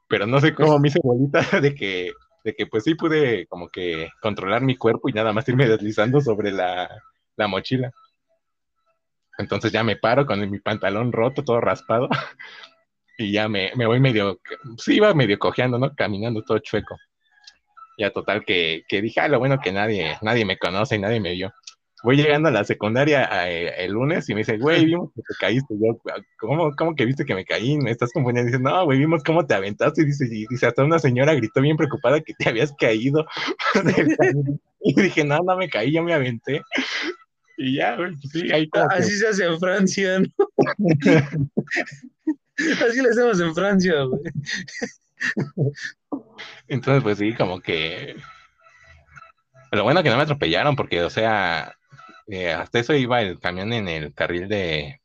[0.07, 3.69] pero no sé cómo me hice bolita de que, de que pues sí pude como
[3.69, 6.89] que controlar mi cuerpo y nada más irme deslizando sobre la,
[7.35, 7.91] la mochila.
[9.37, 12.07] Entonces ya me paro con mi pantalón roto, todo raspado,
[13.21, 14.39] y ya me, me voy medio,
[14.77, 15.93] sí iba medio cojeando, ¿no?
[15.95, 16.95] Caminando todo chueco.
[17.97, 21.19] Ya total que, que dije, ah, lo bueno que nadie, nadie me conoce y nadie
[21.19, 21.53] me vio.
[22.03, 25.35] Voy llegando a la secundaria eh, el lunes y me dice, güey, vimos que te
[25.39, 25.75] caíste.
[25.79, 26.01] Yo,
[26.39, 27.77] ¿cómo, ¿cómo que viste que me caí?
[27.77, 28.51] Me estás confundiendo.
[28.51, 30.01] Dice, no, güey, vimos cómo te aventaste.
[30.01, 33.27] Y dice, y dice, hasta una señora gritó bien preocupada que te habías caído.
[34.81, 36.63] y dije, no, no me caí, yo me aventé.
[37.57, 40.27] Y ya, güey, pues sí, ahí como Así se hace en Francia, ¿no?
[42.87, 44.21] Así lo hacemos en Francia, güey.
[46.67, 48.15] Entonces, pues sí, como que.
[49.71, 51.77] Lo bueno que no me atropellaron, porque, o sea,
[52.27, 54.99] eh, hasta eso iba el camión en el carril de,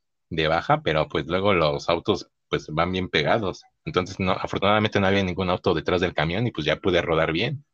[0.48, 3.64] baja, pero pues luego los autos pues van bien pegados.
[3.84, 7.32] Entonces, no, afortunadamente no había ningún auto detrás del camión y pues ya pude rodar
[7.32, 7.64] bien.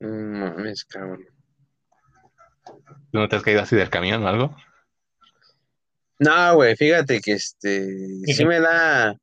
[0.00, 1.26] No es cabrón.
[2.64, 4.56] ¿Tú no te has caído así del camión o algo?
[6.18, 7.86] No, güey, fíjate que este,
[8.26, 9.16] sí me da,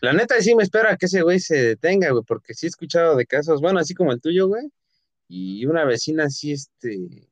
[0.00, 3.16] la neta sí me espera que ese güey se detenga, güey, porque sí he escuchado
[3.16, 4.70] de casos, bueno, así como el tuyo, güey,
[5.28, 7.28] y una vecina así, este,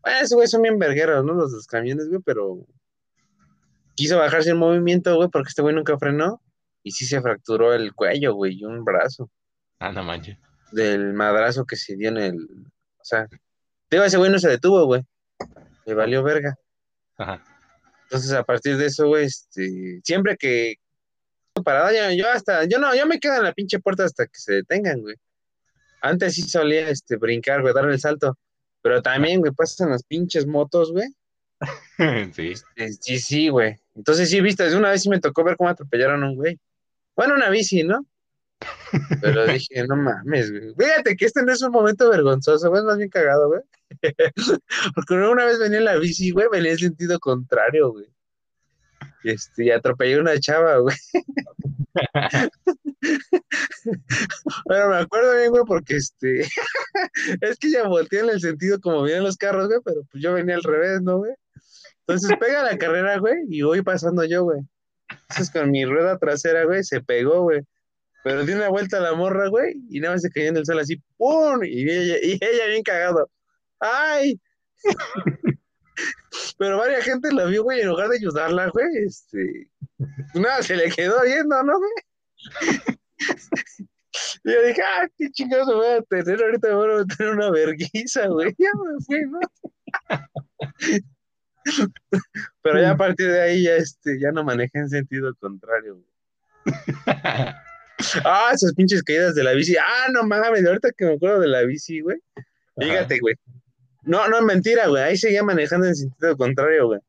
[0.00, 1.34] bueno, ese güey son bien vergueros, ¿no?
[1.34, 2.66] Los, los camiones, güey, pero
[3.94, 6.40] quiso bajarse en movimiento, güey, porque este güey nunca frenó,
[6.82, 9.30] y sí se fracturó el cuello, güey, y un brazo.
[9.78, 10.38] Ah, no manches.
[10.72, 13.28] Del madrazo que se dio en el, o sea,
[13.90, 15.02] digo, ese güey no se detuvo, güey,
[15.84, 16.56] le valió verga.
[17.18, 17.44] Ajá.
[18.08, 20.76] Entonces, a partir de eso, güey, este, siempre que
[21.62, 24.54] parada, yo, hasta, yo no, yo me quedo en la pinche puerta hasta que se
[24.54, 25.16] detengan, güey.
[26.00, 28.38] Antes sí solía, este, brincar, güey, dar el salto,
[28.80, 31.08] pero también, güey, pasan las pinches motos, güey.
[32.34, 32.52] sí.
[32.76, 33.76] Este, sí, sí, güey.
[33.94, 36.58] Entonces, sí, viste, una vez sí me tocó ver cómo atropellaron a un güey.
[37.14, 38.06] Bueno, una bici, ¿no?
[39.20, 40.74] Pero dije, no mames, güey.
[40.74, 43.60] Fíjate que este no es un momento vergonzoso, güey, es más bien cagado, güey.
[44.94, 48.06] Porque una vez venía en la bici, güey, venía en sentido contrario, güey.
[49.24, 50.96] Este, y atropellé a una chava, güey.
[54.64, 56.46] bueno, me acuerdo bien, güey, porque este.
[57.40, 60.32] es que ya volteé en el sentido como vienen los carros, güey, pero pues yo
[60.32, 61.32] venía al revés, ¿no, güey?
[62.06, 64.60] Entonces pega la carrera, güey, y voy pasando yo, güey.
[65.10, 67.62] Entonces con mi rueda trasera, güey, se pegó, güey.
[68.28, 70.66] Pero di una vuelta a la morra, güey, y nada más se cayó en el
[70.66, 71.64] suelo así, ¡pum!
[71.64, 72.38] Y ella, y
[72.68, 73.30] bien cagado.
[73.80, 74.38] ¡Ay!
[76.58, 79.70] Pero varias gente la vio, güey, en lugar de ayudarla, güey, este.
[80.34, 81.92] Nada, se le quedó viendo, ¿no, güey?
[84.44, 87.50] Y yo dije, ah, qué chingados voy a tener, ahorita me voy a tener una
[87.50, 88.54] vergüenza, güey.
[88.58, 89.40] Ya me fui, ¿no?
[92.60, 96.74] Pero ya a partir de ahí ya, este, ya no manejé en sentido contrario, güey.
[98.24, 99.76] Ah, esas pinches caídas de la bici.
[99.76, 102.18] Ah, no mames, ahorita que me acuerdo de la bici, güey.
[102.76, 103.34] Fíjate, güey.
[104.02, 105.02] No, no es mentira, güey.
[105.02, 107.00] Ahí seguía manejando en sentido contrario, güey.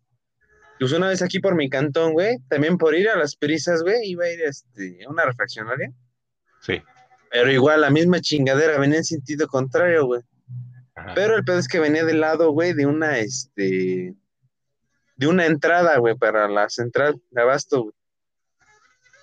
[0.79, 3.99] Pues una vez aquí por mi cantón, güey, también por ir a las prisas, güey,
[4.03, 5.91] iba a ir este, a una refaccionaria.
[6.61, 6.81] Sí.
[7.31, 10.21] Pero igual, la misma chingadera venía en sentido contrario, güey.
[11.15, 14.15] Pero el pedo es que venía del lado, güey, de una, este,
[15.15, 17.93] de una entrada, güey, para la central de abasto, güey.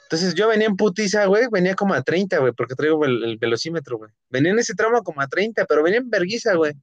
[0.07, 3.38] Entonces yo venía en putiza, güey, venía como a 30, güey, porque traigo el, el
[3.38, 4.11] velocímetro, güey.
[4.31, 6.75] Venía en ese tramo como a 30, pero venía en verguiza, güey.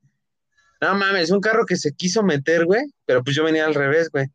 [0.81, 4.09] No mames, un carro que se quiso meter, güey, pero pues yo venía al revés,
[4.09, 4.25] güey.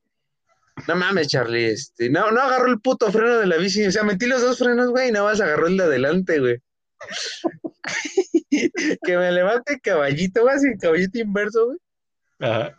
[0.87, 4.05] No mames, Charlie, este, no, no agarró el puto freno de la bici, o sea,
[4.05, 6.63] metí los dos frenos, güey, y nada más agarró el de adelante, güey.
[9.05, 11.79] que me levante caballito, güey, así caballito inverso, güey.
[12.39, 12.75] Ajá.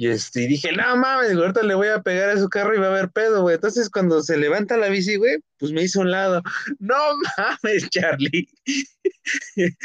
[0.00, 2.78] Y este, dije, no mames, güey, ahorita le voy a pegar a su carro y
[2.78, 3.56] va a haber pedo, güey.
[3.56, 6.40] Entonces, cuando se levanta la bici, güey, pues me hizo un lado.
[6.78, 6.96] No
[7.36, 8.48] mames, Charlie.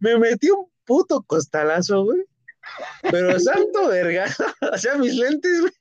[0.00, 2.22] me metí un puto costalazo, güey.
[3.10, 4.26] Pero santo verga.
[4.74, 5.72] o sea, mis lentes, güey.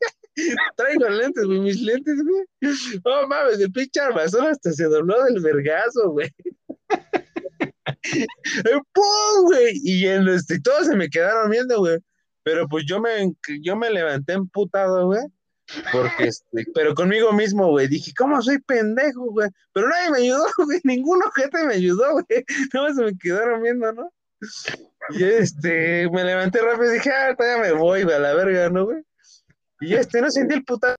[0.78, 2.46] Traigo lentes, güey, mis lentes, güey.
[3.04, 6.34] No mames, el pinche armazón hasta se dobló del vergazo, güey.
[8.94, 9.82] ¡Pum, güey!
[9.84, 12.00] Y en este, todos se me quedaron viendo, güey.
[12.50, 13.32] Pero pues yo me,
[13.62, 15.22] yo me levanté emputado, güey.
[15.92, 19.52] Porque, este, pero conmigo mismo, güey, dije, ¿cómo soy pendejo, güey?
[19.72, 22.26] Pero nadie me ayudó, güey, ningún ojete me ayudó, güey.
[22.74, 24.12] Nada más se me quedaron viendo, ¿no?
[25.10, 28.68] Y este, me levanté rápido y dije, ah, todavía me voy, güey, a la verga,
[28.72, 29.04] ¿no, güey?
[29.82, 30.96] Y este, no sentí el puta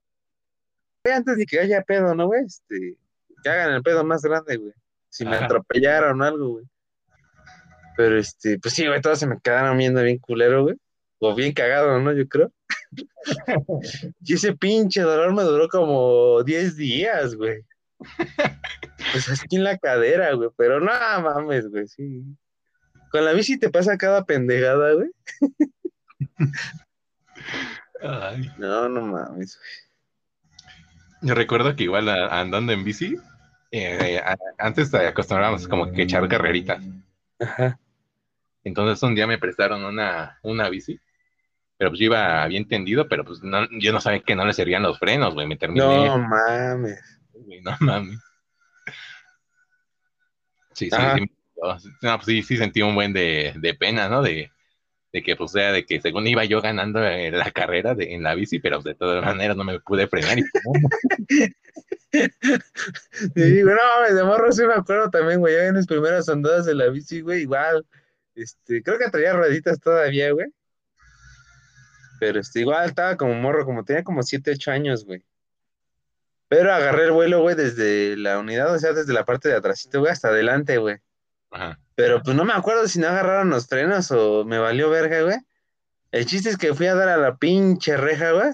[1.03, 2.45] antes de que haya pedo, ¿no, güey?
[2.45, 2.95] Este,
[3.43, 4.73] que hagan el pedo más grande, güey.
[5.09, 5.45] Si me Ajá.
[5.47, 6.65] atropellaron o algo, güey.
[7.97, 10.77] Pero este, pues sí, güey, todos se me quedaron viendo bien culero, güey.
[11.23, 12.11] O bien cagado, ¿no?
[12.13, 12.51] Yo creo.
[14.25, 17.63] y ese pinche dolor me duró como 10 días, güey.
[19.11, 20.49] Pues aquí en la cadera, güey.
[20.57, 22.23] Pero no mames, güey, sí.
[23.11, 25.11] Con la bici te pasa cada pendejada, güey.
[28.01, 28.51] Ay.
[28.57, 29.59] No, no mames,
[31.21, 33.15] Yo recuerdo que igual a- andando en bici,
[33.69, 36.83] eh, a- antes acostumbrábamos como que echar carreritas.
[36.83, 36.99] güey.
[37.39, 37.79] Ajá.
[38.63, 40.99] Entonces un día me prestaron una, una bici,
[41.81, 44.53] pero pues yo iba bien tendido, pero pues no, yo no sabía que no le
[44.53, 46.99] servían los frenos, güey, me terminé, No mames.
[47.33, 48.19] güey, no mames.
[50.73, 51.15] Sí, sí, Ajá.
[51.17, 51.25] sí,
[52.03, 54.21] no, pues sí, sí sentí un buen de, de pena, ¿no?
[54.21, 54.51] De,
[55.11, 58.21] de que, pues, sea, de que según iba yo ganando eh, la carrera de, en
[58.21, 60.83] la bici, pero de todas maneras no me pude frenar y ¡pum!
[62.11, 66.29] Sí, güey, no, mames, de morro sí me acuerdo también, güey, ya en mis primeras
[66.29, 67.87] andadas de la bici, güey, igual,
[68.35, 70.45] este, creo que traía rueditas todavía, güey,
[72.21, 75.23] pero este, igual estaba como morro, como tenía como 7, 8 años, güey,
[76.47, 80.01] pero agarré el vuelo, güey, desde la unidad, o sea, desde la parte de atrásito,
[80.01, 80.97] güey, hasta adelante, güey,
[81.49, 81.79] Ajá.
[81.95, 85.37] pero pues no me acuerdo si no agarraron los frenos o me valió verga, güey,
[86.11, 88.51] el chiste es que fui a dar a la pinche reja, güey,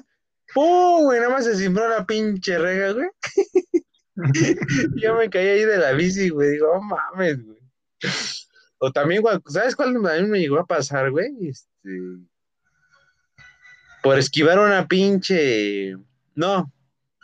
[0.54, 1.04] ¡pum!
[1.04, 3.10] güey, nada más se cimbró la pinche reja, güey.
[4.96, 6.52] Yo me caí ahí de la bici, güey.
[6.52, 7.60] Digo, oh mames, güey.
[8.80, 11.50] O también, güey, ¿sabes cuál a mí me llegó a pasar, güey?
[11.50, 11.90] Este.
[14.04, 15.96] Por esquivar una pinche.
[16.36, 16.72] No,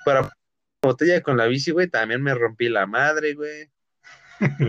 [0.05, 0.31] para
[0.81, 3.69] botella con la bici, güey, también me rompí la madre, güey.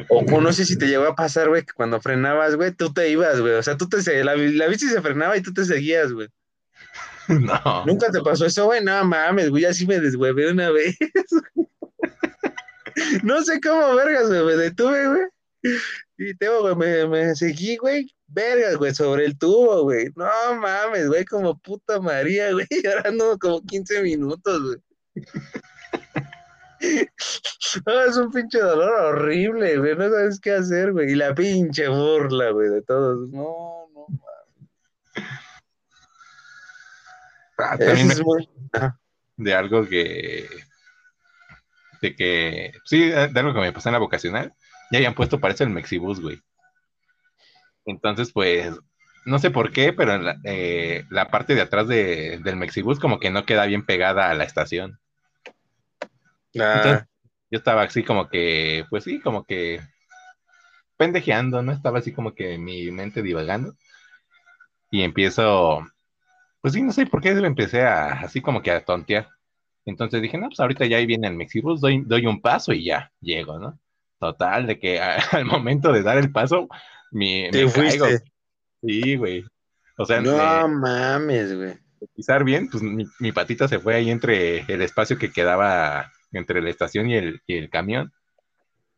[0.08, 3.08] O no sé si te llegó a pasar, güey, que cuando frenabas, güey, tú te
[3.08, 3.54] ibas, güey.
[3.54, 6.28] O sea, tú te la, la bici se frenaba y tú te seguías, güey.
[7.26, 7.86] No.
[7.86, 8.84] ¿Nunca te pasó eso, güey?
[8.84, 10.94] No mames, güey, así me deshuevé una vez.
[13.22, 15.78] no sé cómo, vergas, güey, me detuve, güey.
[16.18, 20.10] Y tengo, güey, me, me seguí, güey, vergas, güey, sobre el tubo, güey.
[20.16, 20.26] No
[20.60, 24.78] mames, güey, como puta María, güey, llorando como 15 minutos, güey.
[27.86, 31.12] No, es un pinche dolor horrible, güey, no sabes qué hacer, güey.
[31.12, 33.30] Y la pinche burla, güey, de todos.
[33.30, 34.06] No, no,
[37.58, 38.48] Ah, eso también me es muy...
[39.36, 40.48] de algo que
[42.02, 44.52] de que sí, de algo que me pasó en la vocacional,
[44.90, 46.40] ya habían puesto parece el Mexibus, güey.
[47.86, 48.74] Entonces, pues,
[49.26, 53.18] no sé por qué, pero la, eh, la parte de atrás de, del Mexibus como
[53.20, 54.98] que no queda bien pegada a la estación.
[56.58, 57.06] Ah, Entonces,
[57.50, 59.80] yo estaba así como que, pues sí, como que
[60.96, 61.72] pendejeando, ¿no?
[61.72, 63.74] Estaba así como que mi mente divagando.
[64.90, 65.80] Y empiezo,
[66.62, 69.28] pues sí, no sé por qué empecé a, así como que a tontear.
[69.86, 72.84] Entonces dije, no, pues ahorita ya ahí viene el Mexibus, doy, doy un paso y
[72.86, 73.80] ya, llego, ¿no?
[74.20, 76.68] Total, de que a- al momento de dar el paso,
[77.14, 78.06] mi, te me caigo.
[78.82, 79.44] Sí, güey.
[79.98, 81.74] O sea, No eh, mames, güey.
[82.14, 86.60] pisar bien, pues mi, mi patita se fue ahí entre el espacio que quedaba entre
[86.62, 88.12] la estación y el, y el camión.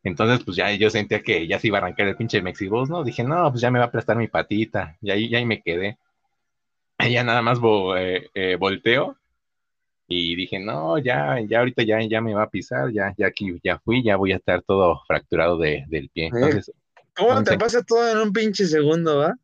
[0.04, 3.04] Entonces, pues ya yo sentía que ya se iba a arrancar el pinche Mexibus, ¿no?
[3.04, 4.96] Dije, no, pues ya me va a prestar mi patita.
[5.02, 5.98] Y ahí, y ahí me quedé.
[6.98, 9.16] Y ya nada más vo- eh, eh, volteo
[10.08, 13.58] Y dije, no, ya, ya ahorita ya, ya me va a pisar, ya, ya aquí,
[13.64, 16.26] ya fui, ya voy a estar todo fracturado de, del pie.
[16.26, 16.72] Entonces,
[17.16, 19.34] ¿Cómo te pasa todo en un pinche segundo, va?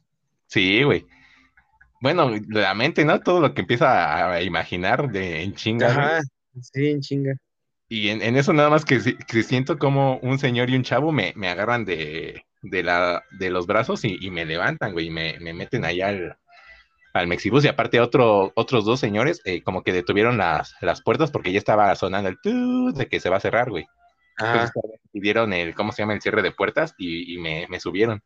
[0.46, 1.06] sí, güey.
[2.00, 3.20] Bueno, la mente, ¿no?
[3.20, 6.04] Todo lo que empieza a, imaginar de, en chinga, güey.
[6.06, 6.20] Ajá,
[6.60, 7.34] sí, en chinga.
[7.88, 10.82] Y en, en eso nada más que, si- que siento como un señor y un
[10.82, 15.06] chavo me, me agarran de, de, la, de los brazos y, y me levantan, güey,
[15.06, 16.36] y me, me meten allá al,
[17.14, 17.64] al Mexibus.
[17.64, 21.58] Y aparte otro, otros dos señores eh, como que detuvieron las, las puertas porque ya
[21.58, 23.86] estaba sonando el tut de que se va a cerrar, güey.
[24.42, 24.72] Ajá.
[25.12, 26.14] Pidieron el, ¿cómo se llama?
[26.14, 28.22] El cierre de puertas y, y me, me subieron.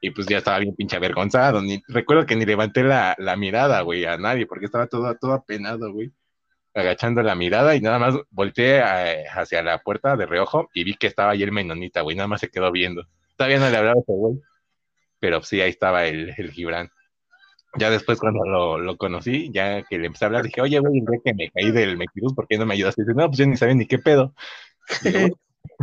[0.00, 1.62] Y pues ya estaba bien pinche avergonzado.
[1.62, 5.32] Ni, recuerdo que ni levanté la, la mirada, güey, a nadie porque estaba todo, todo
[5.32, 6.12] apenado, güey
[6.74, 10.94] agachando la mirada y nada más volteé eh, hacia la puerta de reojo y vi
[10.94, 13.06] que estaba ahí el menonita, güey, nada más se quedó viendo.
[13.36, 14.40] Todavía no le hablaba a ese güey,
[15.18, 16.90] pero sí, ahí estaba el, el Gibran.
[17.78, 21.02] Ya después cuando lo, lo conocí, ya que le empecé a hablar, dije, oye, güey,
[21.24, 23.02] que me caí del Mexibus, ¿por qué no me ayudaste?
[23.02, 24.34] Y dice, no, pues yo ni sabía ni qué pedo.
[25.02, 25.36] Digo, "Bueno,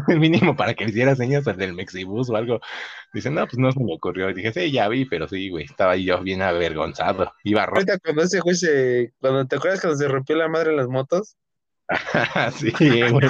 [0.08, 2.60] el mínimo para que le hiciera señas al del Mexibus o algo.
[3.14, 4.30] Dice, no, pues no se me ocurrió.
[4.30, 7.32] Y dije, sí, ya vi, pero sí, güey, estaba yo bien avergonzado.
[7.44, 7.78] Iba rojo.
[7.78, 9.14] Ahorita cuando ese güey se...
[9.20, 11.38] Cuando te acuerdas cuando se rompió la madre en las motos.
[12.58, 12.72] sí,
[13.12, 13.30] güey.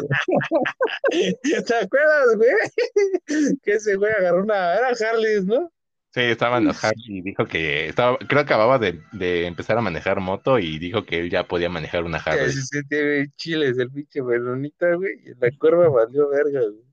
[1.41, 3.57] ¿Te acuerdas, güey?
[3.63, 4.75] Que ese güey agarró una...
[4.75, 5.71] Era Harley, ¿no?
[6.11, 10.19] Sí, estaba enojado y dijo que estaba, creo que acababa de, de empezar a manejar
[10.19, 12.51] moto y dijo que él ya podía manejar una Harley.
[12.51, 15.11] se sentía güey, chiles el pinche menonita, güey.
[15.23, 16.83] Y la curva valió verga, güey.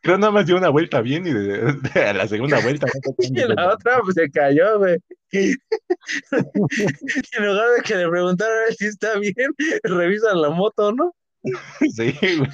[0.00, 2.86] Creo nada más dio una vuelta bien y de, de- a la segunda vuelta.
[3.18, 4.96] Y la otra pues se cayó, güey.
[6.32, 9.34] En lugar de que le preguntaran si está bien,
[9.84, 11.14] revisan la moto, ¿no?
[11.94, 12.50] Sí, güey.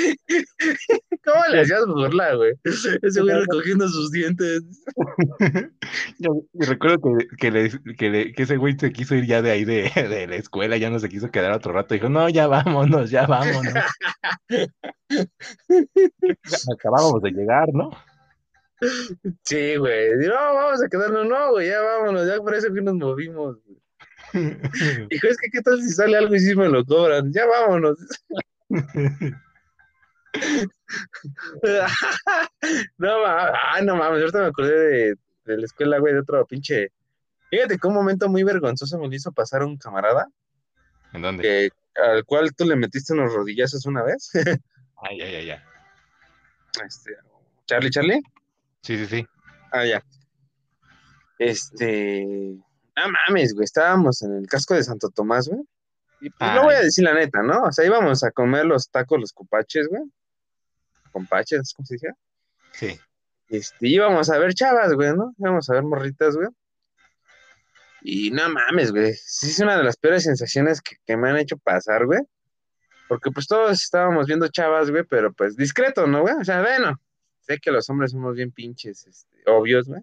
[1.24, 2.52] ¿Cómo le hacías burla, güey?
[2.64, 4.62] Ese güey recogiendo sus dientes.
[6.18, 9.50] Yo recuerdo que, que, le- que, le- que ese güey se quiso ir ya de
[9.50, 11.94] ahí de, de la escuela, ya no se quiso quedar otro rato.
[11.94, 13.74] Dijo, no, ya vámonos, ya vámonos.
[16.74, 17.90] Acabábamos de llegar, ¿no?
[19.44, 20.16] Sí, güey.
[20.16, 23.58] No, vamos a quedarnos, no, güey, ya vámonos, ya por eso que nos movimos.
[23.64, 23.78] güey.
[25.10, 27.98] Dijo, es que qué tal si sale algo y sí me lo cobran, ya vámonos.
[32.98, 35.14] No mames, ah, no mames, ahorita me acordé de,
[35.44, 36.92] de la escuela, güey, de otro pinche.
[37.50, 40.28] Fíjate que un momento muy vergonzoso me lo hizo pasar un camarada,
[41.12, 41.42] ¿En dónde?
[41.42, 44.30] que, al cual tú le metiste unos rodillazos una vez.
[45.02, 45.58] Ay, ay, ay, ay.
[46.84, 47.16] Este,
[47.64, 48.20] Charlie, Charlie.
[48.82, 49.26] Sí, sí, sí.
[49.72, 50.04] Ah, ya.
[51.38, 52.22] Este.
[52.96, 53.64] No mames, güey.
[53.64, 55.62] Estábamos en el casco de Santo Tomás, güey.
[56.20, 57.62] Y pues, no voy a decir la neta, ¿no?
[57.62, 60.02] O sea, íbamos a comer los tacos, los cupaches, güey.
[61.10, 62.12] Compaches, ¿cómo se dice?
[62.72, 63.00] Sí.
[63.48, 65.34] Este, íbamos a ver chavas, güey, ¿no?
[65.38, 66.48] Íbamos a ver morritas, güey.
[68.02, 69.12] Y no mames, güey.
[69.14, 72.20] Sí, es una de las peores sensaciones que, que me han hecho pasar, güey.
[73.08, 76.34] Porque pues todos estábamos viendo chavas, güey, pero pues discreto, ¿no, güey?
[76.34, 77.00] O sea, bueno,
[77.40, 80.00] sé que los hombres somos bien pinches, este, obvios, güey.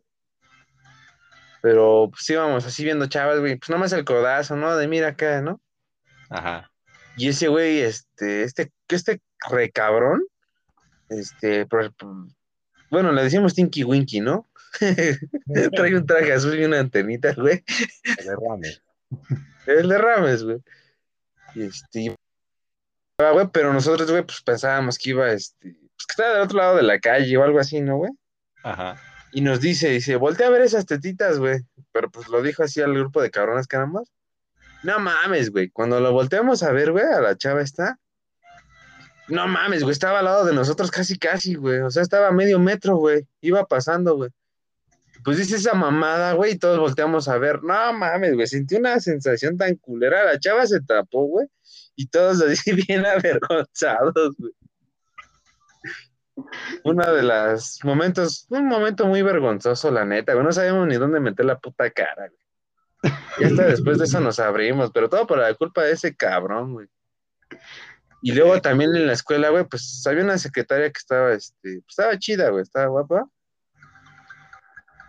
[1.62, 3.56] Pero pues íbamos así viendo chavas, güey.
[3.56, 4.76] Pues nomás el codazo, ¿no?
[4.76, 5.62] De mira acá, ¿no?
[6.30, 6.70] Ajá.
[7.16, 10.22] Y ese güey, este, este, este recabrón,
[11.10, 11.94] este, por-
[12.90, 14.48] bueno, le decimos Tinky Winky, ¿no?
[15.74, 17.64] Trae un traje azul y una antenita, güey.
[18.24, 18.78] Derrame.
[19.66, 20.58] El de Rames, güey.
[21.56, 22.16] Y este,
[23.20, 26.58] ah, güey, pero nosotros, güey, pues pensábamos que iba, este, pues que estaba del otro
[26.58, 28.12] lado de la calle o algo así, ¿no, güey?
[28.64, 29.02] Ajá.
[29.32, 31.60] Y nos dice, dice, voltea a ver esas tetitas, güey.
[31.92, 34.12] Pero pues lo dijo así al grupo de cabrones que éramos.
[34.84, 35.70] No mames, güey.
[35.70, 38.00] Cuando lo volteamos a ver, güey, a la chava esta.
[39.28, 39.92] No mames, güey.
[39.92, 41.80] Estaba al lado de nosotros casi, casi, güey.
[41.80, 43.28] O sea, estaba a medio metro, güey.
[43.42, 44.32] Iba pasando, güey.
[45.24, 47.62] Pues dice esa mamada, güey, y todos volteamos a ver.
[47.64, 48.48] No mames, güey.
[48.48, 50.24] Sentí una sensación tan culera.
[50.24, 51.48] La chava se tapó, güey.
[51.96, 54.54] Y todos así bien avergonzados, güey.
[56.84, 60.46] Una de las momentos, un momento muy vergonzoso, la neta, güey.
[60.46, 63.14] No sabíamos ni dónde meter la puta cara, güey.
[63.40, 66.74] Y hasta después de eso nos abrimos, pero todo por la culpa de ese cabrón,
[66.74, 66.88] güey.
[68.22, 71.86] Y luego también en la escuela, güey, pues había una secretaria que estaba, este, pues,
[71.90, 73.30] estaba chida, güey, estaba guapa.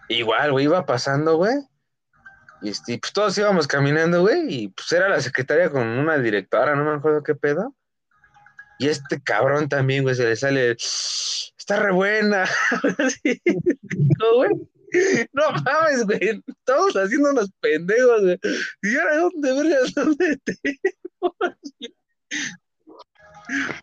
[0.09, 1.55] Igual, güey, iba pasando, güey.
[2.61, 6.75] Y este, pues todos íbamos caminando, güey, y pues era la secretaria con una directora,
[6.75, 7.75] no me acuerdo qué pedo.
[8.79, 12.45] Y este cabrón también, güey, se le sale, está re buena.
[14.21, 14.51] No, güey.
[15.33, 16.43] No mames, güey.
[16.65, 18.39] Todos haciéndonos pendejos, güey.
[18.83, 21.35] Y ahora, ¿dónde vergas nos metemos?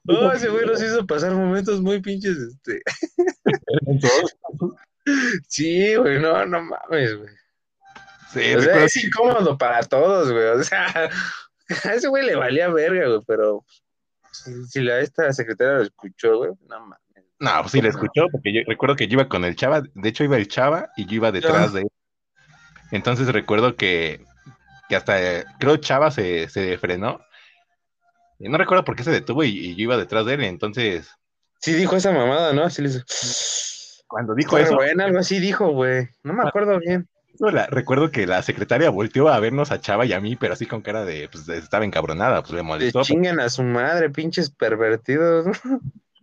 [0.03, 2.81] No, ese güey nos hizo pasar momentos muy pinches, este.
[5.47, 7.29] Sí, güey, no, no mames, güey.
[8.31, 10.45] Sí, O sea, es incómodo para todos, güey.
[10.45, 10.87] O sea,
[11.83, 13.65] a ese güey le valía verga, güey, pero
[14.31, 16.99] si, la esta secretaria lo escuchó, güey, no mames.
[17.37, 20.09] No, pues sí le escuchó, porque yo recuerdo que yo iba con el chava, de
[20.09, 21.87] hecho iba el chava y yo iba detrás de él.
[22.91, 24.23] Entonces recuerdo que,
[24.87, 27.19] que hasta, eh, creo chava se, se frenó.
[28.45, 31.09] Y no recuerdo por qué se detuvo y, y yo iba detrás de él, entonces
[31.59, 32.63] Sí dijo esa mamada, ¿no?
[32.63, 32.99] Así le hizo.
[34.07, 36.07] cuando dijo eso, buena, algo así dijo, güey.
[36.23, 37.07] No me acuerdo bien.
[37.39, 40.67] la- recuerdo que la secretaria volteó a vernos a Chava y a mí, pero así
[40.67, 43.01] con cara de, pues estaba encabronada, pues le Le molestó.
[43.01, 45.47] chingan a su madre, pinches pervertidos.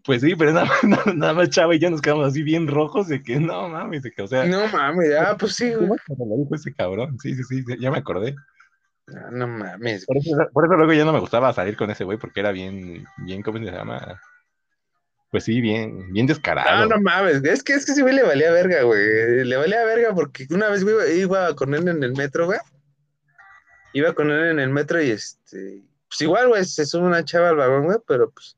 [0.04, 3.08] Pues sí, pero nada, nada- nada más Chava y yo nos quedamos así bien rojos
[3.08, 5.88] de que no mames, de que, o sea, No mames, ah, pues sí, güey.
[5.88, 7.18] ¿cómo que me lo dijo ese cabrón?
[7.20, 8.34] Sí, sí, sí, ya me acordé.
[9.16, 10.06] Ah, No mames.
[10.06, 12.52] Por eso, por eso luego ya no me gustaba salir con ese güey porque era
[12.52, 14.20] bien, bien, ¿cómo se llama?
[15.30, 16.68] Pues sí, bien, bien descarado.
[16.70, 19.44] Ah, no mames, es que es que ese güey le valía verga, güey.
[19.44, 22.58] Le valía verga porque una vez güey, iba con él en el metro, güey.
[23.94, 25.82] Iba con él en el metro y este.
[26.08, 28.56] Pues igual, güey, se sube una chava al vagón, güey, pero pues.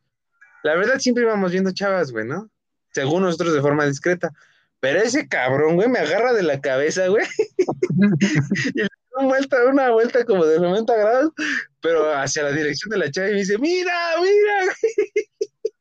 [0.65, 2.51] La verdad siempre íbamos viendo chavas, güey, ¿no?
[2.91, 4.33] Según nosotros de forma discreta.
[4.81, 7.25] Pero ese cabrón, güey, me agarra de la cabeza, güey.
[8.75, 11.33] y le una vuelta, una vuelta como de 90 grados,
[11.81, 14.75] pero hacia la dirección de la chava y me dice, mira, mira,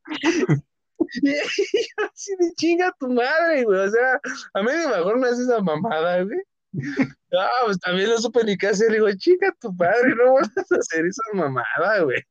[1.21, 3.79] y así de chinga tu madre, güey.
[3.79, 4.19] O sea,
[4.53, 6.39] a medio mejor no haces esa mamada, güey.
[7.37, 8.91] Ah, pues también no supe ni qué hacer.
[8.91, 12.21] Digo, chinga tu madre, no vas a hacer esa mamada, güey.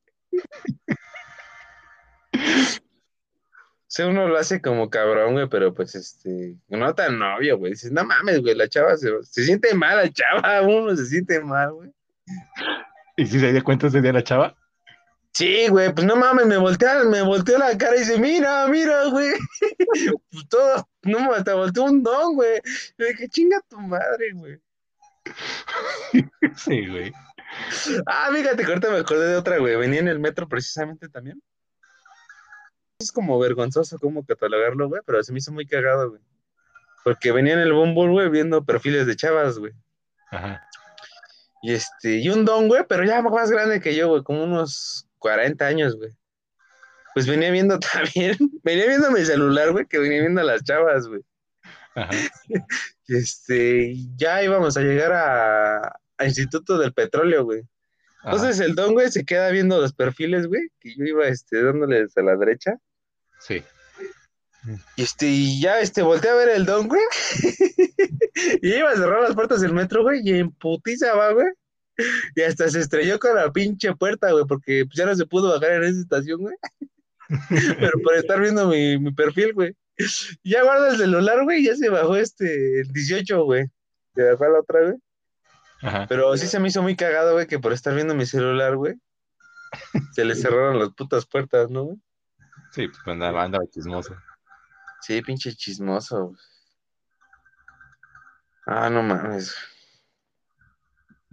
[3.92, 7.72] Sea, uno lo hace como cabrón, güey, pero pues este, no tan novio, güey.
[7.72, 11.38] Dices, no mames, güey, la chava se, se siente mal, la chava, uno se siente
[11.42, 11.90] mal, güey.
[13.18, 14.56] ¿Y si se dio cuenta ese día la Chava?
[15.34, 19.04] Sí, güey, pues no mames, me voltea, me volteó la cara y dice, mira, mira,
[19.10, 19.32] güey.
[20.30, 22.62] pues todo, no, hasta volteó un don, güey.
[22.96, 24.58] Y dije, chinga tu madre, güey.
[26.56, 27.12] Sí, güey.
[28.06, 29.76] Ah, fíjate ahorita me acordé de otra, güey.
[29.76, 31.42] Venía en el metro precisamente también.
[33.02, 36.22] Es como vergonzoso cómo catalogarlo, güey, pero se me hizo muy cagado, güey.
[37.04, 39.72] Porque venía en el Bumble, güey, viendo perfiles de chavas, güey.
[40.30, 40.62] Ajá.
[41.62, 45.06] Y este, y un don, güey, pero ya más grande que yo, güey, como unos
[45.18, 46.10] 40 años, güey.
[47.14, 51.06] Pues venía viendo también, venía viendo mi celular, güey, que venía viendo a las chavas,
[51.08, 51.22] güey.
[51.94, 52.10] Ajá.
[53.08, 55.86] Este, ya íbamos a llegar a,
[56.16, 57.60] a Instituto del Petróleo, güey.
[58.20, 58.30] ajá.
[58.30, 62.16] Entonces el don, güey, se queda viendo los perfiles, güey, que yo iba, este, dándoles
[62.16, 62.78] a la derecha.
[63.46, 63.62] Sí.
[64.96, 67.02] Y este, y ya, este, volteé a ver el don, güey.
[68.62, 71.48] y iba a cerrar las puertas del metro, güey, y en putiza va, güey.
[72.34, 75.52] Y hasta se estrelló con la pinche puerta, güey, porque pues, ya no se pudo
[75.52, 76.56] bajar en esa estación, güey.
[77.80, 79.76] Pero por estar viendo mi, mi perfil, güey.
[80.42, 83.66] Ya guarda el celular, güey, ya se bajó este, el 18, güey.
[84.14, 84.94] Se bajó a la otra, güey.
[85.82, 86.06] Ajá.
[86.08, 88.94] Pero sí se me hizo muy cagado, güey, que por estar viendo mi celular, güey,
[90.14, 91.98] se le cerraron las putas puertas, ¿no, güey?
[92.72, 94.16] Sí, pues andaba, andaba chismoso.
[95.02, 96.34] Sí, pinche chismoso.
[98.66, 99.54] Ah, no mames.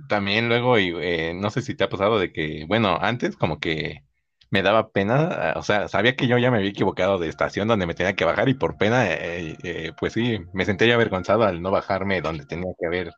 [0.08, 3.60] También luego, y, eh, no sé si te ha pasado de que, bueno, antes como
[3.60, 4.04] que
[4.50, 7.86] me daba pena, o sea, sabía que yo ya me había equivocado de estación donde
[7.86, 11.62] me tenía que bajar y por pena, eh, eh, pues sí, me sentía avergonzado al
[11.62, 13.12] no bajarme donde tenía que haber,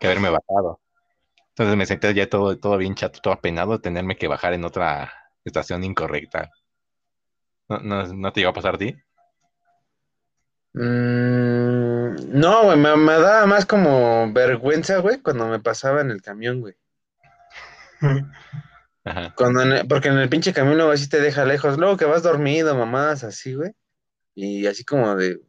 [0.00, 0.80] que haberme bajado.
[1.50, 4.64] Entonces me sentía ya todo, todo bien chato, todo apenado de tenerme que bajar en
[4.64, 5.12] otra
[5.44, 6.50] estación incorrecta.
[7.68, 8.96] ¿No, no, no te llegó a pasar a ti?
[10.74, 16.22] Mm, no, güey, me, me daba más como vergüenza, güey, cuando me pasaba en el
[16.22, 16.74] camión, güey.
[19.04, 19.34] Ajá.
[19.36, 22.04] Cuando en el- porque en el pinche camión luego así te deja lejos, luego que
[22.04, 23.72] vas dormido, mamadas así, güey.
[24.34, 25.40] Y así como de,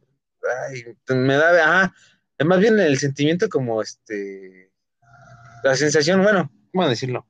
[0.68, 1.94] ay, me da, ajá,
[2.38, 4.72] es más bien el sentimiento como este,
[5.62, 7.26] la sensación, bueno, ¿cómo decirlo?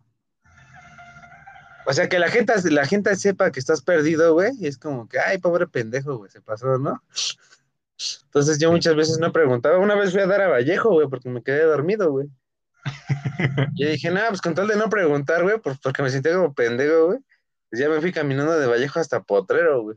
[1.91, 5.09] O sea, que la gente, la gente sepa que estás perdido, güey, y es como
[5.09, 7.03] que, ay, pobre pendejo, güey, se pasó, ¿no?
[8.26, 11.28] Entonces yo muchas veces no preguntaba, una vez fui a dar a Vallejo, güey, porque
[11.28, 12.28] me quedé dormido, güey.
[13.74, 17.07] Y dije, nada, pues con tal de no preguntar, güey, porque me sentía como pendejo,
[17.07, 17.18] güey.
[17.70, 19.97] Pues ya me fui caminando de Vallejo hasta Potrero, güey.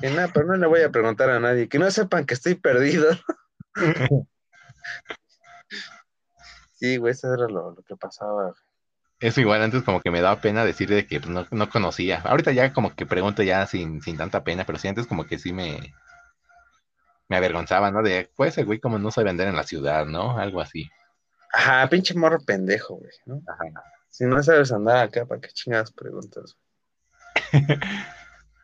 [0.00, 1.68] Y nada, pero no le voy a preguntar a nadie.
[1.68, 3.08] Que no sepan que estoy perdido.
[6.74, 8.52] Sí, güey, eso era lo, lo que pasaba.
[9.22, 12.20] Eso igual antes como que me daba pena decir de que no, no conocía.
[12.24, 15.38] Ahorita ya como que pregunto ya sin, sin tanta pena, pero sí antes como que
[15.38, 15.94] sí me,
[17.28, 18.02] me avergonzaba, ¿no?
[18.02, 20.36] De, pues ese güey como no sabe vender en la ciudad, ¿no?
[20.38, 20.90] Algo así.
[21.52, 23.40] Ajá, pinche morro pendejo, güey, ¿no?
[23.46, 23.64] Ajá.
[24.10, 26.56] Si no sabes andar acá, ¿para qué chingadas preguntas?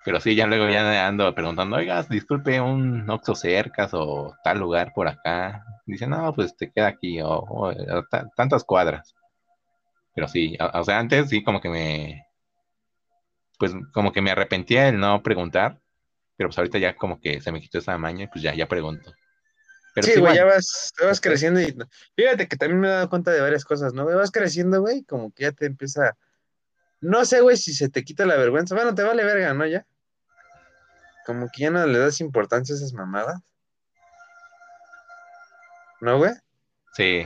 [0.05, 4.93] Pero sí, ya luego ya ando preguntando, oigas, disculpe, un Oxxo cercas o tal lugar
[4.95, 5.65] por acá.
[5.87, 7.73] Dice, no, pues te queda aquí, o, o,
[8.11, 9.15] ta- tantas cuadras.
[10.19, 12.27] Pero sí, o, o sea, antes sí como que me,
[13.57, 15.81] pues como que me arrepentía el no preguntar,
[16.37, 18.67] pero pues ahorita ya como que se me quitó esa maña y pues ya, ya
[18.67, 19.15] pregunto.
[19.95, 21.73] Pero sí, güey, ya vas, ya vas creciendo y
[22.17, 24.07] fíjate que también me he dado cuenta de varias cosas, ¿no?
[24.07, 26.17] Vas creciendo, güey, como que ya te empieza,
[27.01, 29.67] no sé, güey, si se te quita la vergüenza, bueno, te vale verga, ¿no?
[29.67, 29.87] Ya,
[31.27, 33.41] como que ya no le das importancia a esas mamadas,
[36.01, 36.33] ¿no, güey?
[36.95, 37.25] Sí,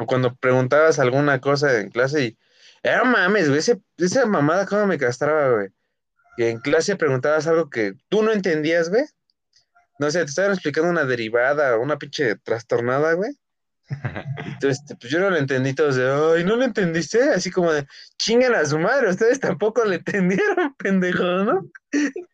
[0.00, 2.38] O cuando preguntabas alguna cosa en clase y,
[2.82, 5.68] eh, no mames, güey, ese- esa mamada cómo me castraba, güey.
[6.36, 9.04] Que en clase preguntabas algo que tú no entendías, güey.
[9.98, 13.30] No sé, te estaban explicando una derivada o una pinche trastornada, güey.
[14.46, 17.22] Entonces, pues yo no lo entendí, todos de, ay, ¿no lo entendiste?
[17.24, 17.86] Así como de,
[18.18, 21.70] chingan a su madre, ustedes tampoco lo entendieron, pendejos, ¿no?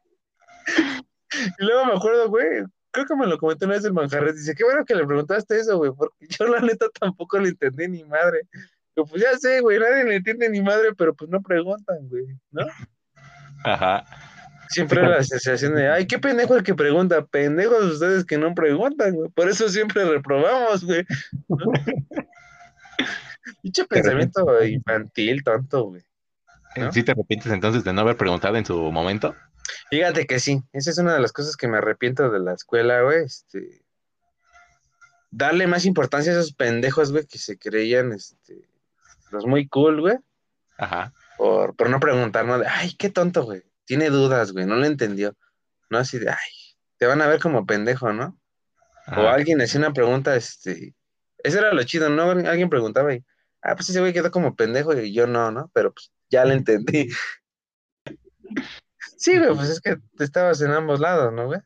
[1.58, 2.62] Y luego me acuerdo, güey,
[2.96, 5.58] creo que me lo comentó una vez el manjarres, dice, qué bueno que le preguntaste
[5.58, 8.42] eso, güey, porque yo la neta tampoco lo entendí ni madre.
[8.96, 12.24] Yo, pues ya sé, güey, nadie le entiende ni madre, pero pues no preguntan, güey,
[12.50, 12.64] ¿no?
[13.64, 14.04] ajá.
[14.70, 19.14] Siempre la sensación de, ay, qué pendejo el que pregunta, pendejos ustedes que no preguntan,
[19.14, 19.30] güey.
[19.30, 21.04] Por eso siempre reprobamos, güey.
[21.48, 21.56] ¿no?
[23.62, 26.02] Pinche pensamiento infantil, tonto, güey.
[26.76, 26.90] ¿no?
[26.90, 29.36] ¿Sí te arrepientes entonces de no haber preguntado en su momento?
[29.90, 33.02] Fíjate que sí, esa es una de las cosas que me arrepiento de la escuela,
[33.02, 33.24] güey.
[33.24, 33.84] Este,
[35.30, 38.68] darle más importancia a esos pendejos, güey, que se creían, este,
[39.30, 40.16] los muy cool, güey,
[40.78, 41.12] Ajá.
[41.36, 42.58] por, por no preguntar, ¿no?
[42.58, 43.62] De, ay, qué tonto, güey.
[43.84, 45.36] Tiene dudas, güey, no lo entendió.
[45.90, 48.38] No así de, ay, te van a ver como pendejo, ¿no?
[49.16, 50.94] O alguien hacía una pregunta, este,
[51.38, 52.30] eso era lo chido, ¿no?
[52.30, 53.24] Alguien preguntaba y,
[53.62, 55.70] ah, pues ese güey quedó como pendejo y yo no, ¿no?
[55.72, 57.08] Pero pues ya lo entendí.
[59.16, 61.60] Sí, güey, pues es que te estabas en ambos lados, ¿no, güey?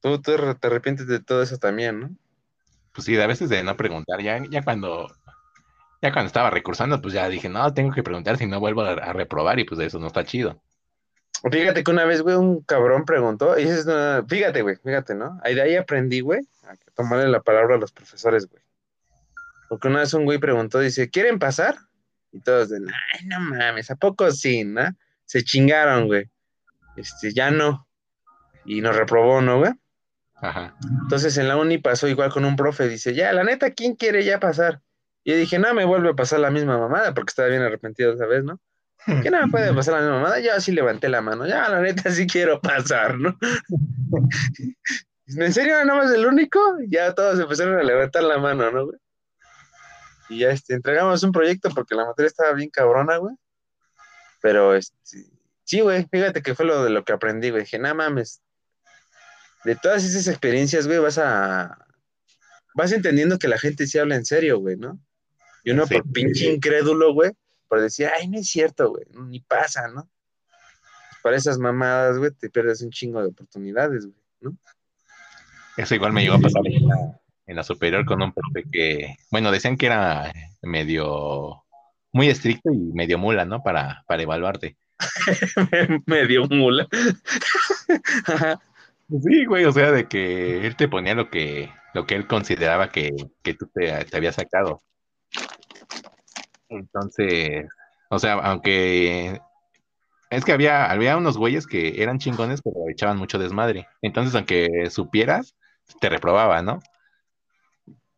[0.00, 2.10] Tú, tú te arrepientes de todo eso también, ¿no?
[2.92, 5.08] Pues sí, a veces de no preguntar, ya, ya cuando,
[6.02, 8.92] ya cuando estaba recursando, pues ya dije, no, tengo que preguntar si no vuelvo a,
[8.92, 10.60] a reprobar y pues eso no está chido.
[11.50, 15.40] Fíjate que una vez, güey, un cabrón preguntó, y es una- fíjate, güey, fíjate, ¿no?
[15.42, 18.62] Ahí de ahí aprendí, güey, a que tomarle la palabra a los profesores, güey.
[19.68, 21.76] Porque una vez un güey preguntó, dice, ¿quieren pasar?
[22.32, 24.82] Y todos de, ay, no mames, ¿a poco sí, no?
[25.24, 26.28] Se chingaron, güey.
[26.96, 27.86] Este, ya no.
[28.64, 29.72] Y nos reprobó, ¿no, güey?
[30.36, 30.74] Ajá.
[31.02, 34.24] Entonces en la uni pasó igual con un profe, dice, ya, la neta, ¿quién quiere
[34.24, 34.80] ya pasar?
[35.24, 38.14] Y yo dije, no, me vuelve a pasar la misma mamada, porque estaba bien arrepentido
[38.14, 38.60] esa vez, ¿no?
[39.06, 40.40] ¿Qué no me puede pasar la misma mamada?
[40.40, 43.36] Yo así levanté la mano, ya, la neta, sí quiero pasar, ¿no?
[45.26, 46.60] ¿En serio nada más el único?
[46.88, 48.98] Ya todos empezaron a levantar la mano, ¿no, güey?
[50.32, 53.34] Y ya, este, entregamos un proyecto porque la materia estaba bien cabrona, güey.
[54.40, 54.96] Pero, este,
[55.64, 57.62] sí, güey, fíjate que fue lo de lo que aprendí, güey.
[57.64, 58.42] Dije, no mames,
[59.64, 61.86] de todas esas experiencias, güey, vas a.
[62.74, 64.98] Vas entendiendo que la gente sí habla en serio, güey, ¿no?
[65.62, 65.94] Y uno Sí.
[65.94, 67.32] por pinche incrédulo, güey,
[67.68, 70.10] por decir, ay, no es cierto, güey, ni pasa, ¿no?
[71.22, 74.56] Para esas mamadas, güey, te pierdes un chingo de oportunidades, güey, ¿no?
[75.76, 77.20] Eso igual me llegó a pasar la,
[77.52, 80.32] en la superior con un profe que, bueno, decían que era
[80.62, 81.62] medio,
[82.12, 83.62] muy estricto y medio mula, ¿no?
[83.62, 84.76] Para, para evaluarte.
[86.06, 86.86] Me dio mula.
[88.26, 88.60] Ajá.
[89.22, 92.88] Sí, güey, o sea, de que él te ponía lo que, lo que él consideraba
[92.90, 93.10] que,
[93.42, 94.82] que tú te, te habías sacado.
[96.68, 97.66] Entonces,
[98.08, 99.38] o sea, aunque
[100.30, 103.86] es que había, había unos güeyes que eran chingones, pero echaban mucho desmadre.
[104.00, 105.54] Entonces, aunque supieras,
[106.00, 106.80] te reprobaba, ¿no?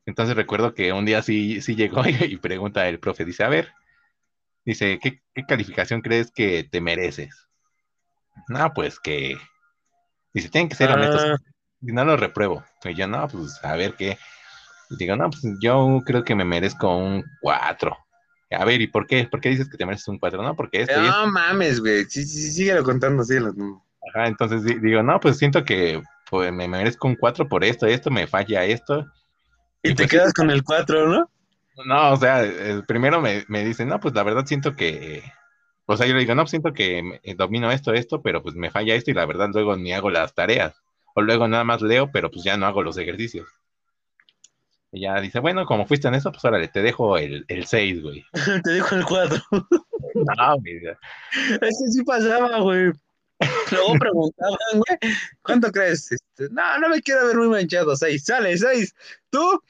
[0.07, 3.71] Entonces recuerdo que un día sí, sí llegó y, pregunta el profe, dice, a ver,
[4.65, 7.49] dice, ¿qué, qué calificación crees que te mereces?
[8.49, 9.37] No, pues que,
[10.33, 11.23] dice, tienen que ser honestos.
[11.25, 11.37] Ah,
[11.81, 12.65] Y no lo repruebo.
[12.85, 14.19] Y yo, no, pues a ver qué.
[14.91, 17.97] Y digo, no, pues yo creo que me merezco un 4.
[18.51, 19.27] A ver, ¿y por qué?
[19.27, 20.43] ¿Por qué dices que te mereces un 4?
[20.43, 22.05] No, porque esto no mames, güey.
[22.05, 23.53] Sí, sí, sí, síguelo contando, síguelo.
[24.09, 27.87] Ajá, entonces di- digo, no, pues siento que pues, me merezco un 4 por esto,
[27.87, 29.07] esto, me falla esto.
[29.85, 31.31] Y te pues, quedas con el 4, ¿no?
[31.85, 32.43] No, o sea,
[32.87, 35.23] primero me, me dicen, no, pues la verdad siento que,
[35.87, 38.55] o sea, yo le digo, no, pues siento que eh, domino esto, esto, pero pues
[38.55, 40.75] me falla esto y la verdad luego ni hago las tareas.
[41.15, 43.47] O luego nada más leo, pero pues ya no hago los ejercicios.
[44.91, 48.03] Y ya dice, bueno, como fuiste en eso, pues órale, te dejo el, el 6,
[48.03, 48.25] güey.
[48.65, 49.43] te dijo el 4.
[50.15, 50.81] No, güey,
[51.61, 52.93] Ese sí pasaba, güey.
[53.73, 54.99] Luego preguntaban, güey,
[55.43, 56.13] ¿cuánto crees?
[56.13, 58.95] Este, no, no me quiero ver muy manchado, 6, sale, 6.
[59.31, 59.61] ¿Tú?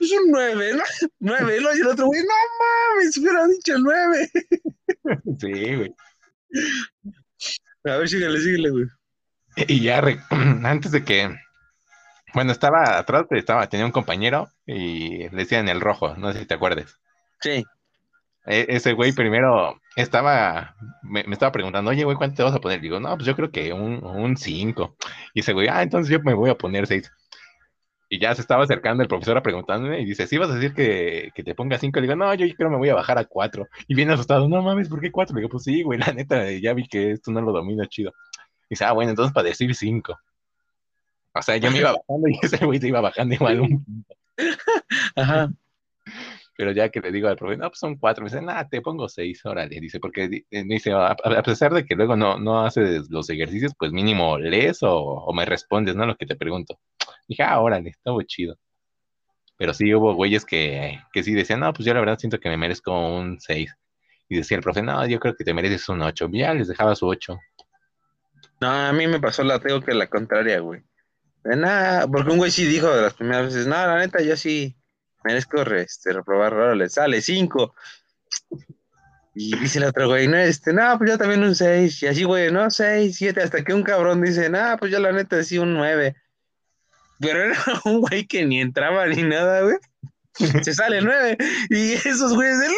[0.00, 0.82] Es un 9, ¿no?
[1.20, 1.74] 9, ¿no?
[1.76, 2.34] Y el otro, güey, no
[2.98, 4.30] mames, hubiera dicho el 9.
[5.40, 5.94] sí, güey.
[7.84, 8.86] A ver, síguele, síguele, güey.
[9.56, 10.02] Y ya,
[10.64, 11.34] antes de que,
[12.34, 16.40] Bueno, estaba atrás, pero estaba, tenía un compañero y le decían el rojo, no sé
[16.40, 16.96] si te acuerdes.
[17.40, 17.64] Sí.
[18.46, 22.60] E- ese güey primero estaba, me, me estaba preguntando, oye, güey, ¿cuánto te vas a
[22.60, 22.80] poner?
[22.80, 24.96] Digo, no, pues yo creo que un, un 5.
[25.34, 27.10] Y ese güey, ah, entonces yo me voy a poner 6.
[28.08, 30.74] Y ya se estaba acercando el profesor a preguntarme y dice, ¿sí vas a decir
[30.74, 31.98] que, que te ponga 5?
[32.00, 33.66] Le digo, no, yo creo que me voy a bajar a 4.
[33.88, 35.34] Y bien asustado, no mames, ¿por qué 4?
[35.34, 38.12] Le digo, pues sí, güey, la neta, ya vi que esto no lo domino chido.
[38.68, 40.16] Y dice, ah, bueno, entonces para decir 5.
[41.34, 44.04] O sea, yo me iba bajando y ese güey se iba bajando igual un
[45.16, 45.50] Ajá.
[46.56, 48.80] Pero ya que le digo al profe, no, pues son cuatro, me dice, nada, te
[48.80, 52.64] pongo seis, órale, dice, porque eh, dice, a, a pesar de que luego no, no
[52.64, 56.06] haces los ejercicios, pues mínimo lees o, me respondes, ¿no?
[56.06, 56.78] Lo que te pregunto.
[57.26, 58.56] Dije, ah, órale, muy chido.
[59.56, 62.48] Pero sí hubo güeyes que, que sí decían, no, pues yo la verdad siento que
[62.48, 63.74] me merezco un seis.
[64.28, 66.28] Y decía el profe, no, yo creo que te mereces un ocho.
[66.32, 67.38] Ya les dejaba su ocho.
[68.60, 70.82] No, a mí me pasó la tengo que la contraria, güey.
[71.44, 74.36] De nada, porque un güey sí dijo de las primeras veces, no, la neta, yo
[74.36, 74.76] sí
[75.24, 77.74] merezco re- este, reprobar, órale, sale cinco.
[79.34, 82.00] Y dice el otro güey, no, este, no, pues yo también un seis.
[82.02, 85.10] Y así, güey, no, seis, siete, hasta que un cabrón dice, no, pues yo la
[85.12, 86.14] neta sí un nueve.
[87.20, 89.76] Pero era un güey que ni entraba ni nada, güey.
[90.62, 91.36] Se sale nueve.
[91.70, 92.74] Y esos güeyes de, no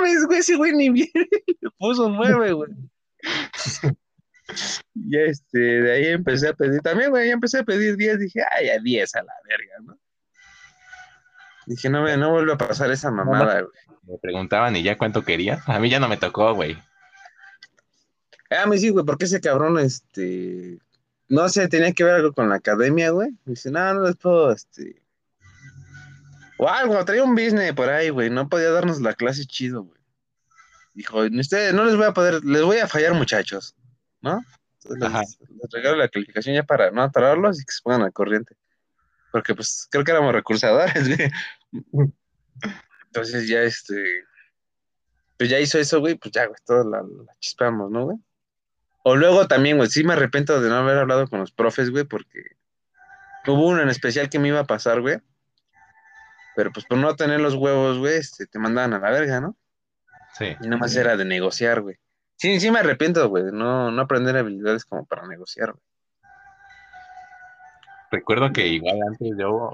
[0.00, 0.88] mames, güey, ese güey ni.
[1.60, 2.70] Le puso nueve, güey.
[4.94, 8.40] Y este, de ahí empecé a pedir, también, güey, ya empecé a pedir 10, dije,
[8.56, 9.98] ay, a 10 a la verga, ¿no?
[11.68, 13.72] Dije, no, no vuelve a pasar esa mamada, güey.
[14.04, 15.68] Me preguntaban y ya cuánto querías.
[15.68, 16.78] A mí ya no me tocó, güey.
[18.48, 20.78] Ah, me sí, güey, porque ese cabrón, este,
[21.28, 23.32] no sé, tenía que ver algo con la academia, güey.
[23.44, 25.02] Dice, no, no les puedo, este,
[26.56, 30.00] o algo, traía un business por ahí, güey, no podía darnos la clase chido, güey.
[30.94, 33.76] Dijo, ustedes, no les voy a poder, les voy a fallar, muchachos,
[34.22, 34.40] ¿no?
[34.84, 38.12] Entonces, les, les regalo la calificación ya para no atorarlos y que se pongan al
[38.14, 38.56] corriente.
[39.32, 41.08] Porque, pues, creo que éramos recursadores,
[41.92, 42.12] güey.
[43.06, 44.24] Entonces, ya, este,
[45.36, 48.18] pues ya hizo eso, güey, pues ya, güey, todos la, la chispamos, ¿no, güey?
[49.04, 52.04] O luego también, güey, sí me arrepiento de no haber hablado con los profes, güey,
[52.04, 52.42] porque
[53.46, 55.18] hubo uno en especial que me iba a pasar, güey.
[56.56, 59.56] Pero pues por no tener los huevos, güey, este, te mandaban a la verga, ¿no?
[60.36, 60.56] Sí.
[60.60, 61.96] Y nada más era de negociar, güey.
[62.36, 65.82] Sí, sí me arrepiento, güey, de no, no aprender habilidades como para negociar, güey.
[68.10, 69.72] Recuerdo que igual antes yo,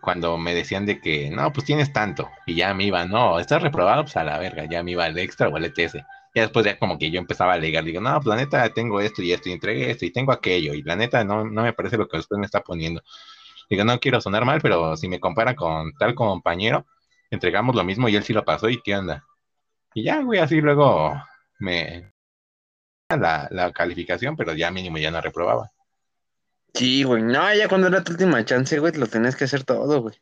[0.00, 3.62] cuando me decían de que, no, pues tienes tanto, y ya me iba, no, estás
[3.62, 5.98] reprobado, pues a la verga, ya me iba al extra o al ETS.
[6.34, 9.00] Ya después ya como que yo empezaba a alegar, digo, no, pues la neta tengo
[9.00, 11.72] esto y esto, y entregué esto, y tengo aquello, y la neta no, no me
[11.74, 13.02] parece lo que usted me está poniendo.
[13.70, 16.86] Digo, no quiero sonar mal, pero si me compara con tal compañero,
[17.30, 19.24] entregamos lo mismo y él sí lo pasó, ¿y qué onda?
[19.94, 21.14] Y ya, güey, así luego
[21.60, 22.12] me...
[23.08, 25.70] La, la calificación, pero ya mínimo ya no reprobaba.
[26.74, 30.02] Sí, güey, no, ya cuando era tu última chance, güey, lo tenías que hacer todo,
[30.02, 30.16] güey.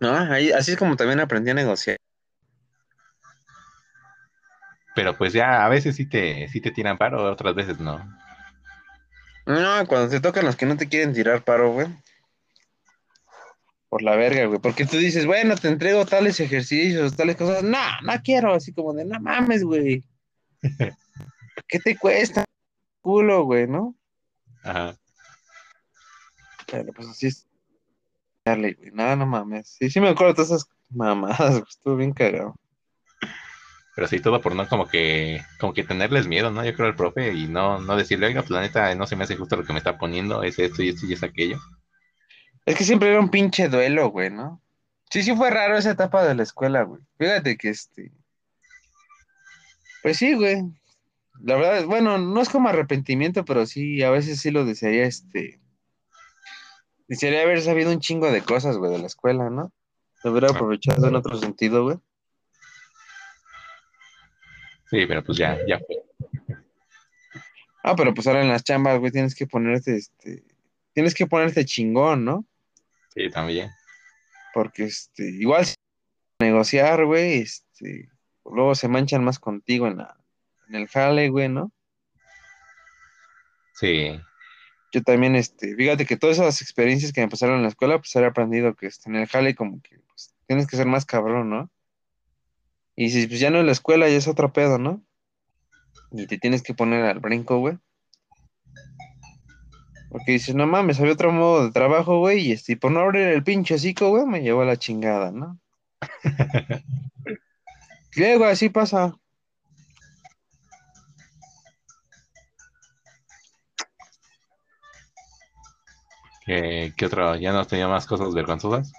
[0.00, 1.96] No, ahí, así es como también aprendí a negociar.
[4.94, 7.98] Pero pues ya a veces sí te, sí te tiran paro, otras veces no.
[9.46, 11.86] No, cuando te tocan los que no te quieren tirar paro, güey.
[13.88, 14.58] Por la verga, güey.
[14.58, 17.62] Porque tú dices, bueno, te entrego tales ejercicios, tales cosas.
[17.62, 18.54] No, no quiero.
[18.54, 20.04] Así como de, no mames, güey.
[21.68, 22.44] ¿Qué te cuesta?
[23.00, 23.94] Culo, güey, ¿no?
[24.66, 24.96] Ajá.
[26.66, 27.46] Pero pues así es.
[28.44, 28.90] Dale, güey.
[28.92, 29.76] Nada, no mames.
[29.78, 31.62] Sí, sí me acuerdo de todas esas mamadas.
[31.68, 32.54] Estuvo bien cagado.
[33.94, 36.62] Pero sí, todo por no como que, como que tenerles miedo, ¿no?
[36.64, 39.24] Yo creo al profe y no, no decirle, oiga, pues la neta no se me
[39.24, 41.58] hace justo lo que me está poniendo, es esto y esto y es aquello.
[42.66, 44.60] Es que siempre era un pinche duelo, güey, ¿no?
[45.10, 47.00] Sí, sí fue raro esa etapa de la escuela, güey.
[47.18, 48.12] Fíjate que este.
[50.02, 50.62] Pues sí, güey.
[51.42, 55.60] La verdad, bueno, no es como arrepentimiento, pero sí, a veces sí lo desearía, este.
[57.08, 59.72] Desearía haber sabido un chingo de cosas, güey, de la escuela, ¿no?
[60.24, 61.98] Lo hubiera aprovechado en otro sentido, güey.
[64.90, 66.02] Sí, pero pues ya, ya fue.
[67.84, 70.42] Ah, pero pues ahora en las chambas, güey, tienes que ponerte, este.
[70.92, 72.46] Tienes que ponerte chingón, ¿no?
[73.14, 73.70] Sí, también.
[74.52, 75.66] Porque, este, igual
[76.40, 78.08] negociar, güey, este,
[78.44, 80.15] luego se manchan más contigo en la,
[80.68, 81.72] en el jale, güey, ¿no?
[83.74, 84.18] Sí,
[84.92, 88.14] Yo también, este, fíjate que todas esas experiencias que me pasaron en la escuela, pues
[88.16, 91.50] he aprendido que este, en el jale como que pues, tienes que ser más cabrón,
[91.50, 91.70] ¿no?
[92.96, 95.02] Y si pues ya no en la escuela, ya es otro pedo, ¿no?
[96.12, 97.78] Y te tienes que poner al brinco, güey.
[100.08, 103.26] Porque dices, no mames, había otro modo de trabajo, güey, y este, por no abrir
[103.28, 105.60] el pinche hocico, güey, me llevó a la chingada, ¿no?
[108.16, 109.14] Luego así pasa.
[116.46, 117.34] ¿Qué, qué otro?
[117.36, 118.92] ¿Ya no tenía más cosas vergonzosas?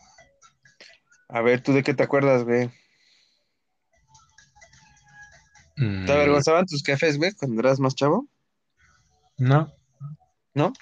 [1.30, 2.70] A ver, ¿tú de qué te acuerdas, güey?
[5.78, 8.28] Mm, ¿Te avergonzaban tus cafés, güey, cuando eras más chavo?
[9.38, 9.72] No.
[10.54, 10.74] ¿No?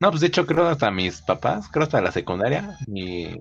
[0.00, 3.38] No, pues de hecho creo hasta mis papás, creo hasta la secundaria, mi...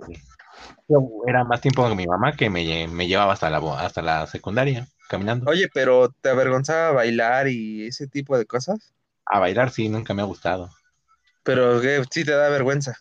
[0.87, 4.27] yo era más tiempo con mi mamá que me, me llevaba hasta la, hasta la
[4.27, 5.49] secundaria, caminando.
[5.49, 8.93] Oye, pero ¿te avergonzaba bailar y ese tipo de cosas?
[9.25, 10.69] A bailar sí, nunca me ha gustado.
[11.43, 12.03] Pero ¿qué?
[12.11, 12.95] sí te da vergüenza.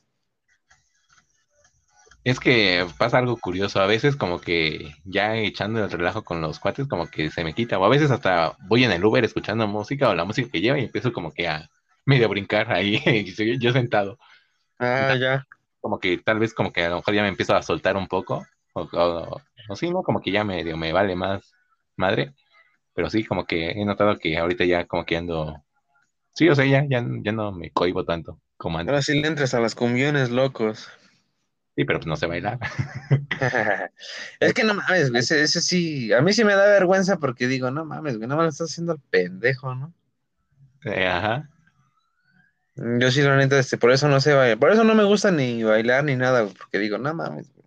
[2.24, 6.60] Es que pasa algo curioso, a veces como que ya echando el relajo con los
[6.60, 9.66] cuates como que se me quita, o a veces hasta voy en el Uber escuchando
[9.66, 11.68] música o la música que lleva y empiezo como que a
[12.06, 14.18] medio brincar ahí, y yo sentado,
[14.78, 15.46] Ah, ya.
[15.80, 18.06] como que tal vez como que a lo mejor ya me empiezo a soltar un
[18.08, 20.02] poco, o, o, o sí, ¿no?
[20.02, 21.52] Como que ya medio me vale más
[21.96, 22.34] madre,
[22.94, 25.64] pero sí, como que he notado que ahorita ya como que ando,
[26.34, 29.26] sí, o sea, ya, ya, ya no me cohibo tanto como antes, Ahora sí le
[29.26, 30.88] entras a las cumbiones locos.
[31.76, 32.58] sí, pero pues no sé bailar.
[34.40, 37.48] Es que no mames, güey, ese, ese sí, a mí sí me da vergüenza porque
[37.48, 39.92] digo, no mames, güey, no me lo estás haciendo el pendejo, ¿no?
[40.84, 41.48] Eh, ajá.
[42.74, 45.30] Yo sí, la neta, este, por eso no sé bailar, por eso no me gusta
[45.30, 47.66] ni bailar ni nada, güey, porque digo, no mames, güey,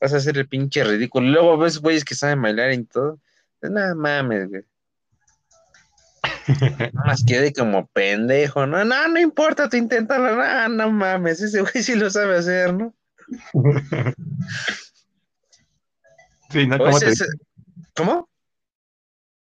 [0.00, 1.26] vas a hacer el pinche ridículo.
[1.26, 3.18] Y luego ves güeyes que saben bailar y todo,
[3.62, 4.62] no mames, güey.
[6.48, 11.60] Nada más quede como pendejo, no, no, no importa, tú inténtalo, no, no mames, ese
[11.60, 12.94] güey sí lo sabe hacer, ¿no?
[16.50, 16.78] Sí, ¿no?
[16.78, 17.30] ¿Cómo ese- te
[17.96, 18.28] ¿Cómo?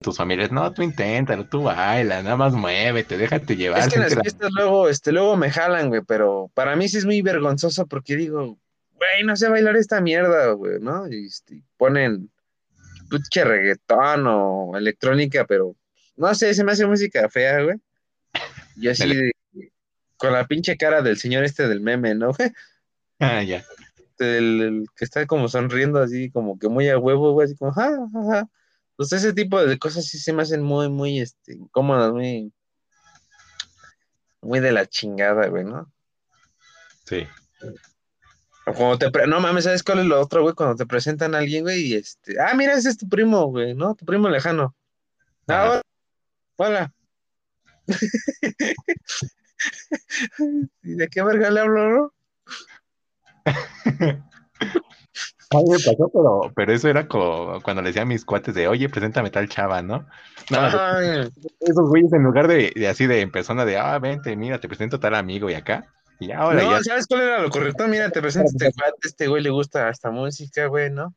[0.01, 3.79] tus familias, no, tú inténtalo, tú baila, nada más muévete, déjate llevar.
[3.79, 6.87] Es que en las la- fiestas luego, este, luego me jalan, güey, pero para mí
[6.87, 8.39] sí es muy vergonzoso porque digo,
[8.93, 11.07] güey, no sé bailar esta mierda, güey, ¿no?
[11.07, 12.29] Y este, ponen
[13.09, 15.75] pinche reggaetón o electrónica, pero
[16.17, 17.77] no sé, se me hace música fea, güey.
[18.77, 19.31] Y así, de-
[20.17, 22.31] con la pinche cara del señor este del meme, ¿no?
[22.33, 22.51] güey?
[23.19, 23.63] Ah, ya.
[24.19, 27.71] El, el que está como sonriendo así, como que muy a huevo, güey, así como,
[27.71, 28.49] ja, ja, ja.
[28.97, 32.51] Pues ese tipo de cosas sí se me hacen muy, muy, este, incómodas, muy,
[34.41, 35.91] muy de la chingada, güey, ¿no?
[37.05, 37.25] Sí.
[38.65, 40.55] Cuando te, pre- no mames, ¿sabes cuál es lo otro, güey?
[40.55, 43.73] Cuando te presentan a alguien, güey, y este, ah, mira, ese es tu primo, güey,
[43.75, 43.95] ¿no?
[43.95, 44.75] Tu primo lejano.
[45.47, 45.81] Ah,
[46.57, 46.93] Hola.
[50.83, 52.13] ¿Y de qué verga le hablo, no?
[55.51, 58.67] A mí me pasó, pero, pero eso era cuando le decía a mis cuates de,
[58.67, 60.07] oye, preséntame tal chava, ¿no?
[60.49, 61.29] No, Ay,
[61.59, 64.67] esos güeyes en lugar de, de así de en persona de, ah, vente, mira, te
[64.67, 66.83] presento tal amigo y acá, y ahora no, ya.
[66.83, 67.87] ¿sabes cuál era lo correcto?
[67.87, 71.13] Mira, te presento este cuate, este güey le gusta esta música, güey, ¿no?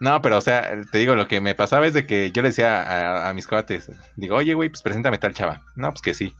[0.00, 2.48] No, pero o sea, te digo, lo que me pasaba es de que yo le
[2.48, 5.62] decía a, a mis cuates, digo, oye, güey, pues preséntame tal chava.
[5.76, 6.34] No, pues que sí.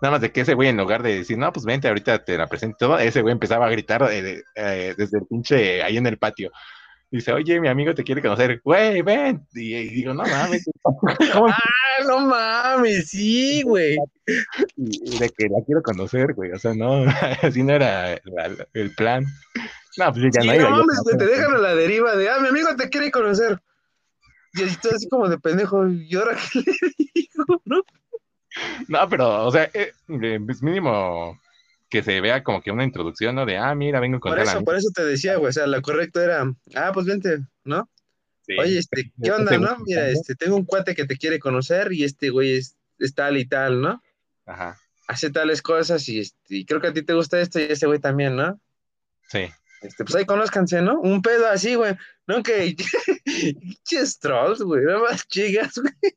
[0.00, 2.38] Nada más de que ese güey, en lugar de decir, no, pues vente, ahorita te
[2.38, 6.06] la presento todo, ese güey empezaba a gritar eh, eh, desde el pinche ahí en
[6.06, 6.52] el patio.
[7.10, 9.40] Dice, oye, mi amigo te quiere conocer, güey, ven.
[9.54, 13.96] Y, y digo, no mames, ¿cómo Ah, no mames, sí, güey.
[14.76, 16.52] y de que la quiero conocer, güey?
[16.52, 17.04] O sea, no,
[17.42, 19.24] así no era la- el plan.
[19.98, 20.64] No, pues ya Sí, no no iba.
[20.64, 23.60] yo mames, güey, te dejan a la deriva de, ah, mi amigo te quiere conocer.
[24.54, 27.82] Y todo así como de pendejo, ¿y ahora qué le digo, no?
[28.88, 31.38] No, pero, o sea, eh, eh, pues mínimo
[31.90, 33.46] que se vea como que una introducción, ¿no?
[33.46, 35.80] De, ah, mira, vengo con Por eso, por eso te decía, güey, o sea, lo
[35.80, 36.44] correcto era,
[36.74, 37.88] ah, pues vente, ¿no?
[38.46, 38.58] Sí.
[38.58, 39.76] Oye, este, ¿qué onda, no?
[39.84, 43.36] Mira, este, tengo un cuate que te quiere conocer y este güey es, es tal
[43.36, 44.02] y tal, ¿no?
[44.46, 47.64] Ajá, Hace tales cosas y, este, y creo que a ti te gusta esto y
[47.64, 48.58] ese güey también, ¿no?
[49.28, 49.48] sí.
[49.80, 51.00] Este, pues ahí conózcanse, ¿no?
[51.00, 51.94] Un pedo así, güey.
[52.26, 52.76] No que
[53.24, 54.84] pinches trolls, güey.
[54.84, 56.14] Nada más chicas, güey.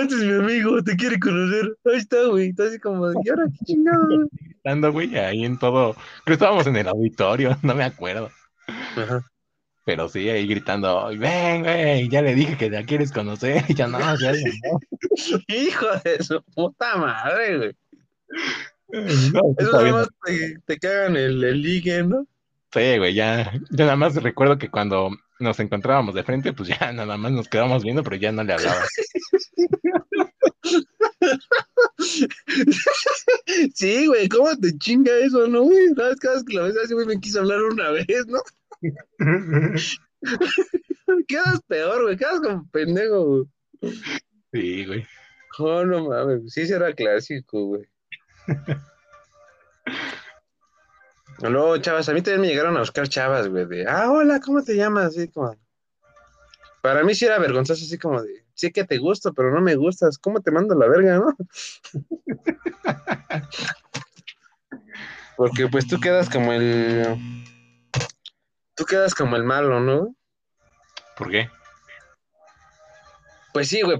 [0.00, 1.76] Antes mi amigo te quiere conocer.
[1.84, 2.48] Ahí está, güey.
[2.48, 4.28] Está así como de, ¿y ahora qué chingado, güey?
[4.50, 5.94] Estando, güey, ahí en todo.
[5.94, 8.30] Creo que estábamos en el auditorio, no me acuerdo.
[8.66, 9.24] Ajá.
[9.86, 13.64] Pero sí, ahí gritando, ven, güey, ya le dije que la quieres conocer.
[13.68, 14.78] Y ya no, ya no.
[15.48, 17.76] Hijo de su puta madre, güey.
[19.32, 19.94] No, Eso bien.
[19.94, 22.26] más te, te cagan el, el ligue, ¿no?
[22.74, 23.52] Sí, güey, ya.
[23.70, 27.48] Yo nada más recuerdo que cuando nos encontrábamos de frente, pues ya nada más nos
[27.48, 28.84] quedábamos viendo, pero ya no le hablaba.
[33.74, 35.94] Sí, güey, ¿cómo te chinga eso, no, güey?
[35.94, 38.42] Cada vez, cada vez que la ves así, güey, me quiso hablar una vez, ¿no?
[41.28, 43.44] Quedas peor, güey, quedas como pendejo, güey.
[44.52, 45.06] Sí, güey.
[45.58, 47.84] Oh, no mames, sí será clásico, güey.
[51.40, 54.62] No, chavas, a mí también me llegaron a buscar chavas, güey, de, ah, hola, ¿cómo
[54.62, 55.06] te llamas?
[55.06, 55.56] Así como,
[56.80, 59.74] para mí sí era vergonzoso, así como de, sí que te gusto, pero no me
[59.74, 61.36] gustas, ¿cómo te mando la verga, no?
[65.36, 67.16] Porque pues tú quedas como el...
[68.76, 70.14] Tú quedas como el malo, ¿no?
[71.16, 71.48] ¿Por qué?
[73.52, 73.98] Pues sí, güey.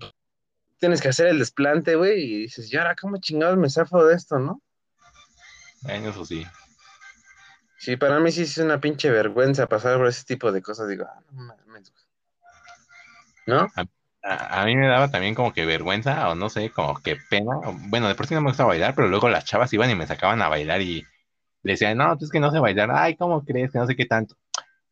[0.78, 4.14] Tienes que hacer el desplante, güey, y dices, ¿y ahora cómo chingados me zafo de
[4.14, 4.60] esto, no?
[5.86, 6.44] En eso sí.
[7.78, 10.88] Sí, para mí sí es una pinche vergüenza pasar por ese tipo de cosas.
[10.88, 11.92] Digo, ah, no mames.
[13.46, 13.68] ¿No?
[14.22, 17.52] A, a mí me daba también como que vergüenza, o no sé, como que pena.
[17.88, 20.06] Bueno, de por sí no me gusta bailar, pero luego las chavas iban y me
[20.06, 21.04] sacaban a bailar y
[21.62, 22.90] le decían, no, tú es que no sé bailar.
[22.92, 23.70] Ay, ¿cómo crees?
[23.72, 24.36] Que no sé qué tanto.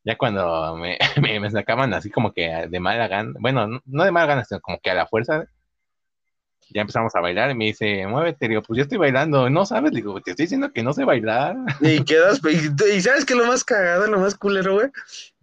[0.05, 4.05] Ya cuando me, me, me sacaban así como que de mala gana, bueno, no, no
[4.05, 5.47] de mala gana, sino como que a la fuerza,
[6.73, 9.93] ya empezamos a bailar y me dice, muévete, digo, pues yo estoy bailando, no sabes,
[9.93, 11.57] digo, te estoy diciendo que no sé bailar.
[11.81, 14.89] Y quedas, y, sabes que lo más cagado, lo más culero, güey,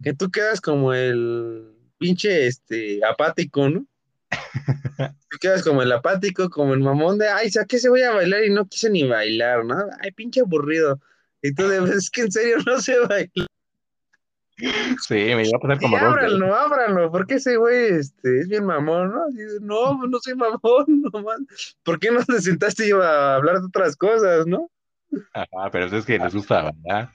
[0.02, 3.86] que tú quedas como el pinche, este, apático, ¿no?
[5.28, 8.12] Tú quedas como el apático, como el mamón de, ay, ¿a qué se voy a
[8.12, 8.44] bailar?
[8.44, 9.76] Y no quise ni bailar, ¿no?
[10.00, 11.00] Ay, pinche aburrido.
[11.42, 13.49] Y tú de, es que en serio no sé bailar.
[15.00, 18.48] Sí, me iba a pasar Y como dos ábranlo, ábranlo, porque ese güey este, es
[18.48, 19.26] bien mamón, ¿no?
[19.28, 20.60] Dice, no, no soy mamón,
[21.12, 21.46] no man.
[21.82, 24.70] ¿Por qué no te sentaste y iba a hablar de otras cosas, no?
[25.32, 27.10] Ajá, pero es que les gusta bailar.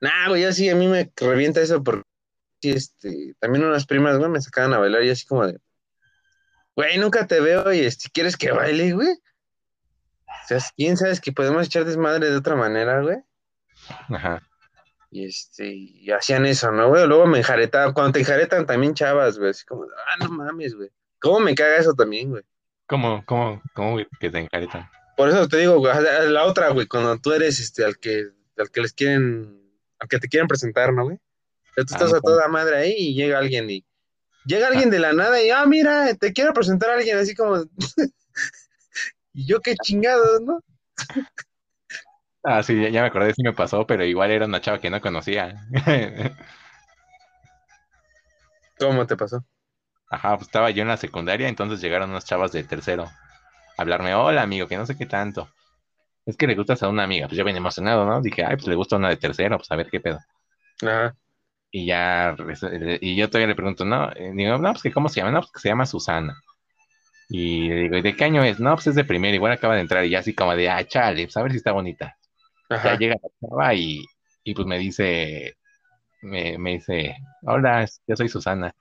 [0.00, 2.04] Nah, güey, así a mí me revienta eso porque
[2.60, 5.58] sí, este, también unas primas, güey, me sacaban a bailar y así como de,
[6.76, 9.08] güey, nunca te veo y este, ¿quieres que baile, güey?
[9.08, 13.16] O sea, ¿quién sabes que podemos echar desmadre de otra manera, güey?
[14.08, 14.42] Ajá.
[15.14, 17.06] Y este, y hacían eso, ¿no, güey?
[17.06, 20.90] Luego me enjaretaban, cuando te enjaretan también chavas, güey, así como, ah, no mames, güey.
[21.20, 22.42] ¿Cómo me caga eso también, güey?
[22.88, 24.90] ¿Cómo, cómo, cómo que te encaretan?
[25.16, 25.94] Por eso te digo, güey,
[26.30, 28.24] la otra, güey, cuando tú eres este al que,
[28.58, 29.62] al que les quieren,
[30.00, 31.18] al que te quieren presentar, ¿no, güey?
[31.76, 33.86] Tú Ah, estás a toda madre ahí y llega alguien y
[34.46, 37.62] llega alguien de la nada y ah, mira, te quiero presentar a alguien así como
[39.32, 40.60] y yo qué chingados, ¿no?
[42.46, 44.90] Ah, sí, ya, ya me acordé, sí me pasó, pero igual era una chava que
[44.90, 45.54] no conocía.
[48.78, 49.44] ¿Cómo te pasó?
[50.10, 54.14] Ajá, pues estaba yo en la secundaria, entonces llegaron unas chavas de tercero a hablarme,
[54.14, 55.48] hola amigo, que no sé qué tanto.
[56.26, 58.22] Es que le gustas a una amiga, pues yo bien emocionado, ¿no?
[58.22, 60.20] Dije, ay, pues le gusta una de tercero, pues a ver qué pedo.
[60.82, 61.16] Ajá.
[61.70, 62.62] Y ya, res-
[63.00, 65.40] y yo todavía le pregunto, no, Eh, digo, no, pues que cómo se llama, no,
[65.40, 66.34] pues que se llama Susana.
[67.28, 68.60] Y le digo, ¿y de qué año es?
[68.60, 70.86] No, pues es de primero, igual acaba de entrar, y ya así como de, ah,
[70.86, 72.16] chale, pues a ver si está bonita.
[72.82, 74.04] Ya llega la chava y,
[74.44, 75.54] y pues me dice,
[76.22, 78.74] me, me dice, hola, yo soy Susana.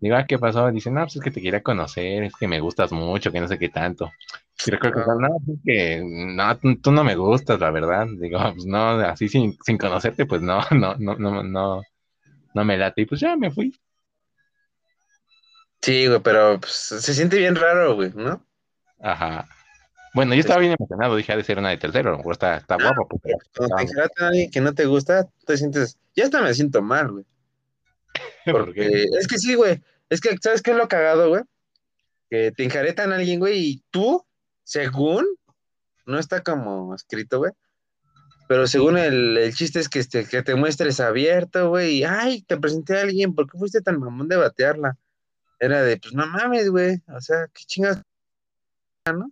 [0.00, 0.70] Digo, ah, ¿qué pasó?
[0.70, 3.48] Dice, no, pues es que te quería conocer, es que me gustas mucho, que no
[3.48, 4.10] sé qué tanto.
[4.66, 5.14] Y recuerdo que, Ah.
[5.20, 8.06] no, pues es que no, tú, tú no me gustas, la verdad.
[8.18, 11.82] Digo, pues no, así sin, sin conocerte, pues no, no, no, no, no,
[12.54, 13.02] no me late.
[13.02, 13.72] Y pues ya me fui.
[15.82, 18.44] Sí, güey, pero pues, se siente bien raro, güey, ¿no?
[19.00, 19.46] Ajá.
[20.16, 22.32] Bueno, yo estaba bien emocionado, dije, ha de ser una de tercero, a lo mejor
[22.32, 25.98] está, está guapo, porque Cuando te enjaratan a alguien que no te gusta, te sientes,
[26.14, 27.26] ya hasta me siento mal, güey.
[28.46, 29.82] Porque es que sí, güey.
[30.08, 31.42] Es que, ¿sabes qué es lo cagado, güey?
[32.30, 34.24] Que te enjaretan a alguien, güey, y tú,
[34.64, 35.26] según,
[36.06, 37.52] no está como escrito, güey.
[38.48, 42.40] Pero según el, el chiste es que, este, que te muestres abierto, güey, y ay,
[42.40, 44.96] te presenté a alguien, ¿por qué fuiste tan mamón de batearla?
[45.60, 48.00] Era de, pues no mames, güey, o sea, qué chingas,
[49.04, 49.30] ¿no?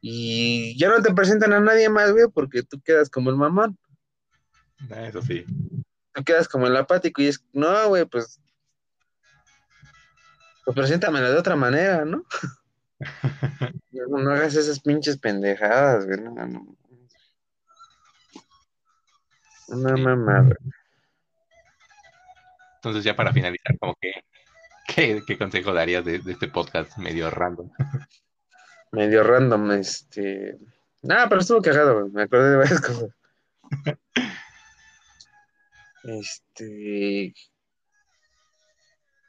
[0.00, 3.78] Y ya no te presentan a nadie más, güey, porque tú quedas como el mamón,
[4.90, 5.44] Ah, Eso sí.
[6.14, 8.40] tú quedas como el apático, y es, no, güey, pues,
[10.64, 12.24] pues preséntamela de otra manera, ¿no?
[13.92, 16.20] No, hagas esas pinches pendejadas, güey.
[16.20, 16.76] No, no.
[19.68, 20.02] No, Sí.
[20.02, 20.56] mamá, güey.
[22.76, 24.12] Entonces ya para finalizar, como que,
[24.88, 27.70] ¿qué, qué consejo darías de, de este podcast medio random?
[28.92, 30.58] Medio random, este.
[31.02, 32.08] Nada, pero estuvo cagado.
[32.08, 33.10] Me acordé de varias cosas.
[36.04, 37.34] Este.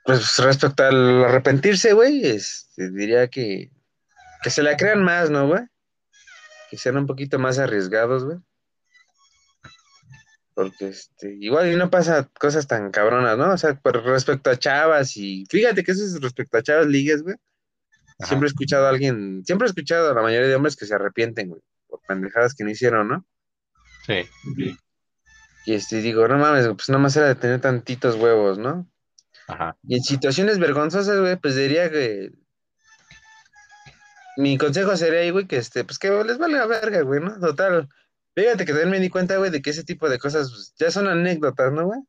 [0.03, 3.71] Pues respecto al arrepentirse, güey, este, diría que,
[4.41, 5.61] que se la crean más, ¿no, güey?
[6.69, 8.39] Que sean un poquito más arriesgados, güey.
[10.55, 13.51] Porque este, igual y no pasa cosas tan cabronas, ¿no?
[13.53, 17.35] O sea, respecto a chavas y fíjate que eso es respecto a chavas ligues, güey.
[18.21, 18.27] Ajá.
[18.27, 20.95] Siempre he escuchado a alguien, siempre he escuchado a la mayoría de hombres que se
[20.95, 23.25] arrepienten, güey, por pendejadas que no hicieron, ¿no?
[24.05, 24.27] Sí.
[25.65, 28.89] Y este, digo, no mames, pues nada más era de tener tantitos huevos, ¿no?
[29.47, 29.77] Ajá.
[29.83, 32.31] Y en situaciones vergonzosas, güey, pues diría que
[34.37, 37.39] mi consejo sería ahí, güey, que este, pues que les valga verga, güey, ¿no?
[37.39, 37.89] Total.
[38.35, 40.89] Fíjate que también me di cuenta, güey, de que ese tipo de cosas pues, ya
[40.89, 41.99] son anécdotas, ¿no, güey?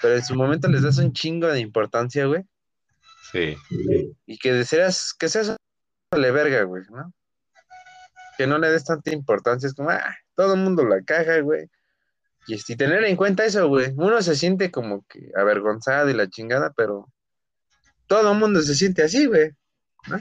[0.00, 2.44] Pero en su momento les das un chingo de importancia, güey.
[3.32, 3.56] Sí.
[4.26, 5.56] Y que seas, que seas
[6.10, 7.12] vale verga, güey, ¿no?
[8.36, 11.68] Que no le des tanta importancia, es como, ah, todo el mundo la caja, güey.
[12.46, 13.92] Y, y tener en cuenta eso, güey.
[13.96, 17.06] Uno se siente como que avergonzado y la chingada, pero
[18.06, 19.50] todo el mundo se siente así, güey.
[20.08, 20.18] ¿no?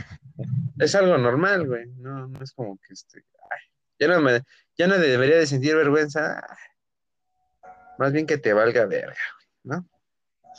[0.78, 1.88] Es algo normal, güey.
[1.97, 3.24] No, no es como que este.
[3.51, 3.60] ay,
[3.99, 4.43] ya no me,
[4.78, 6.39] ya no debería de sentir vergüenza.
[6.47, 7.72] ay.
[7.97, 9.89] Más bien que te valga verga, güey, ¿no?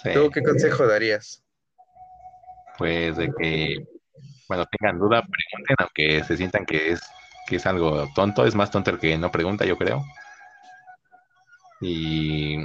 [0.02, 1.42] Sí, ¿Tú qué consejo darías?
[2.80, 3.86] Pues de que,
[4.48, 7.00] bueno, tengan duda, pregunten, aunque se sientan que es,
[7.46, 10.02] que es algo tonto, es más tonto el que no pregunta, yo creo.
[11.82, 12.56] Y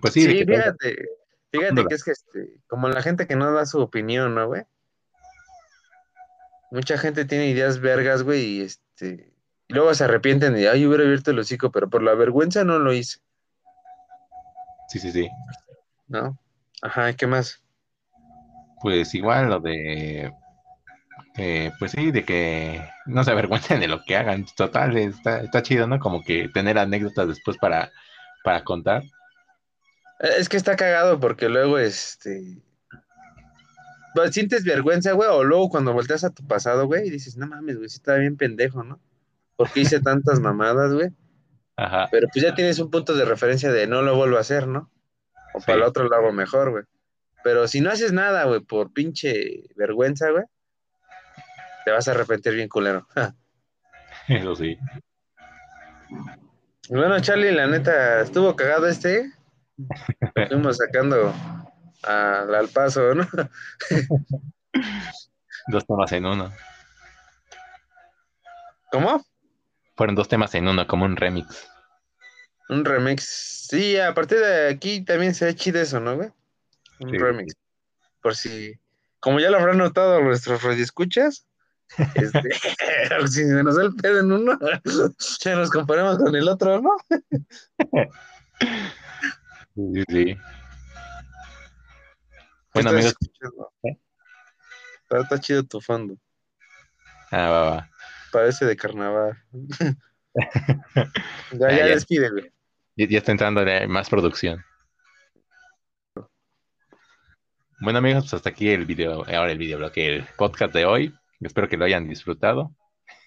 [0.00, 0.96] pues sí, Sí, fíjate,
[1.52, 4.64] fíjate que es que este, como la gente que no da su opinión, ¿no, güey?
[6.72, 9.32] Mucha gente tiene ideas vergas, güey, y este,
[9.68, 12.80] y luego se arrepienten de, ay, hubiera abierto el hocico, pero por la vergüenza no
[12.80, 13.20] lo hice,
[14.88, 15.28] sí, sí, sí.
[16.08, 16.36] ¿no?
[16.82, 17.63] Ajá, ¿y qué más?
[18.84, 20.30] Pues igual lo de,
[21.38, 24.44] eh, pues sí, de que no se avergüencen de lo que hagan.
[24.54, 25.98] Total, está, está chido, ¿no?
[25.98, 27.90] Como que tener anécdotas después para,
[28.44, 29.02] para contar.
[30.20, 32.58] Eh, Es que está cagado porque luego, este,
[34.14, 37.46] pues, sientes vergüenza, güey, o luego cuando volteas a tu pasado, güey, y dices, no
[37.46, 39.00] mames, güey, sí estaba bien pendejo, ¿no?
[39.56, 41.08] Porque hice tantas mamadas, güey.
[41.76, 44.68] Ajá, Pero pues ya tienes un punto de referencia de no lo vuelvo a hacer,
[44.68, 44.90] ¿no?
[45.54, 45.64] O Sí.
[45.68, 46.84] para el otro lo hago mejor, güey.
[47.44, 50.44] Pero si no haces nada, güey, por pinche vergüenza, güey,
[51.84, 53.06] te vas a arrepentir bien culero.
[54.28, 54.78] eso sí.
[56.88, 59.30] bueno, Charlie, la neta, estuvo cagado este.
[59.76, 61.34] Lo Fuimos sacando
[62.02, 63.28] al, al paso, ¿no?
[65.68, 66.50] Dos temas en uno.
[68.90, 69.22] ¿Cómo?
[69.96, 71.68] Fueron dos temas en uno, como un remix.
[72.68, 73.66] Un remix.
[73.68, 76.30] Sí, a partir de aquí también se ve chido eso, ¿no, güey?
[77.00, 77.18] Un Sí.
[77.18, 77.54] remix.
[78.22, 78.78] Por si,
[79.20, 81.46] como ya lo habrán notado nuestros radioescuchas,
[82.14, 82.48] este,
[83.28, 84.58] si nos da el pedo en uno,
[85.44, 86.90] ya nos comparamos con el otro, ¿no?
[89.74, 90.24] Sí, sí, sí.
[90.24, 90.38] ¿Qué
[92.74, 93.14] Bueno, amigos?
[93.84, 93.98] ¿Eh?
[95.02, 96.16] Está, está chido tu fondo.
[97.30, 97.90] ah, va, va.
[98.32, 99.36] Parece de carnaval.
[99.52, 99.96] ya,
[100.34, 101.86] Ah, ya, ya.
[101.86, 102.52] despide, güey.
[102.96, 104.64] Ya, ya está entrando más producción.
[107.80, 111.14] Bueno, amigos, pues hasta aquí el video, ahora el video el podcast de hoy.
[111.40, 112.74] Espero que lo hayan disfrutado.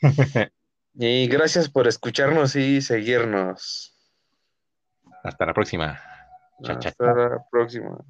[0.99, 3.95] Y gracias por escucharnos y seguirnos.
[5.23, 6.01] Hasta la próxima.
[6.63, 8.03] Chao, Hasta la próxima.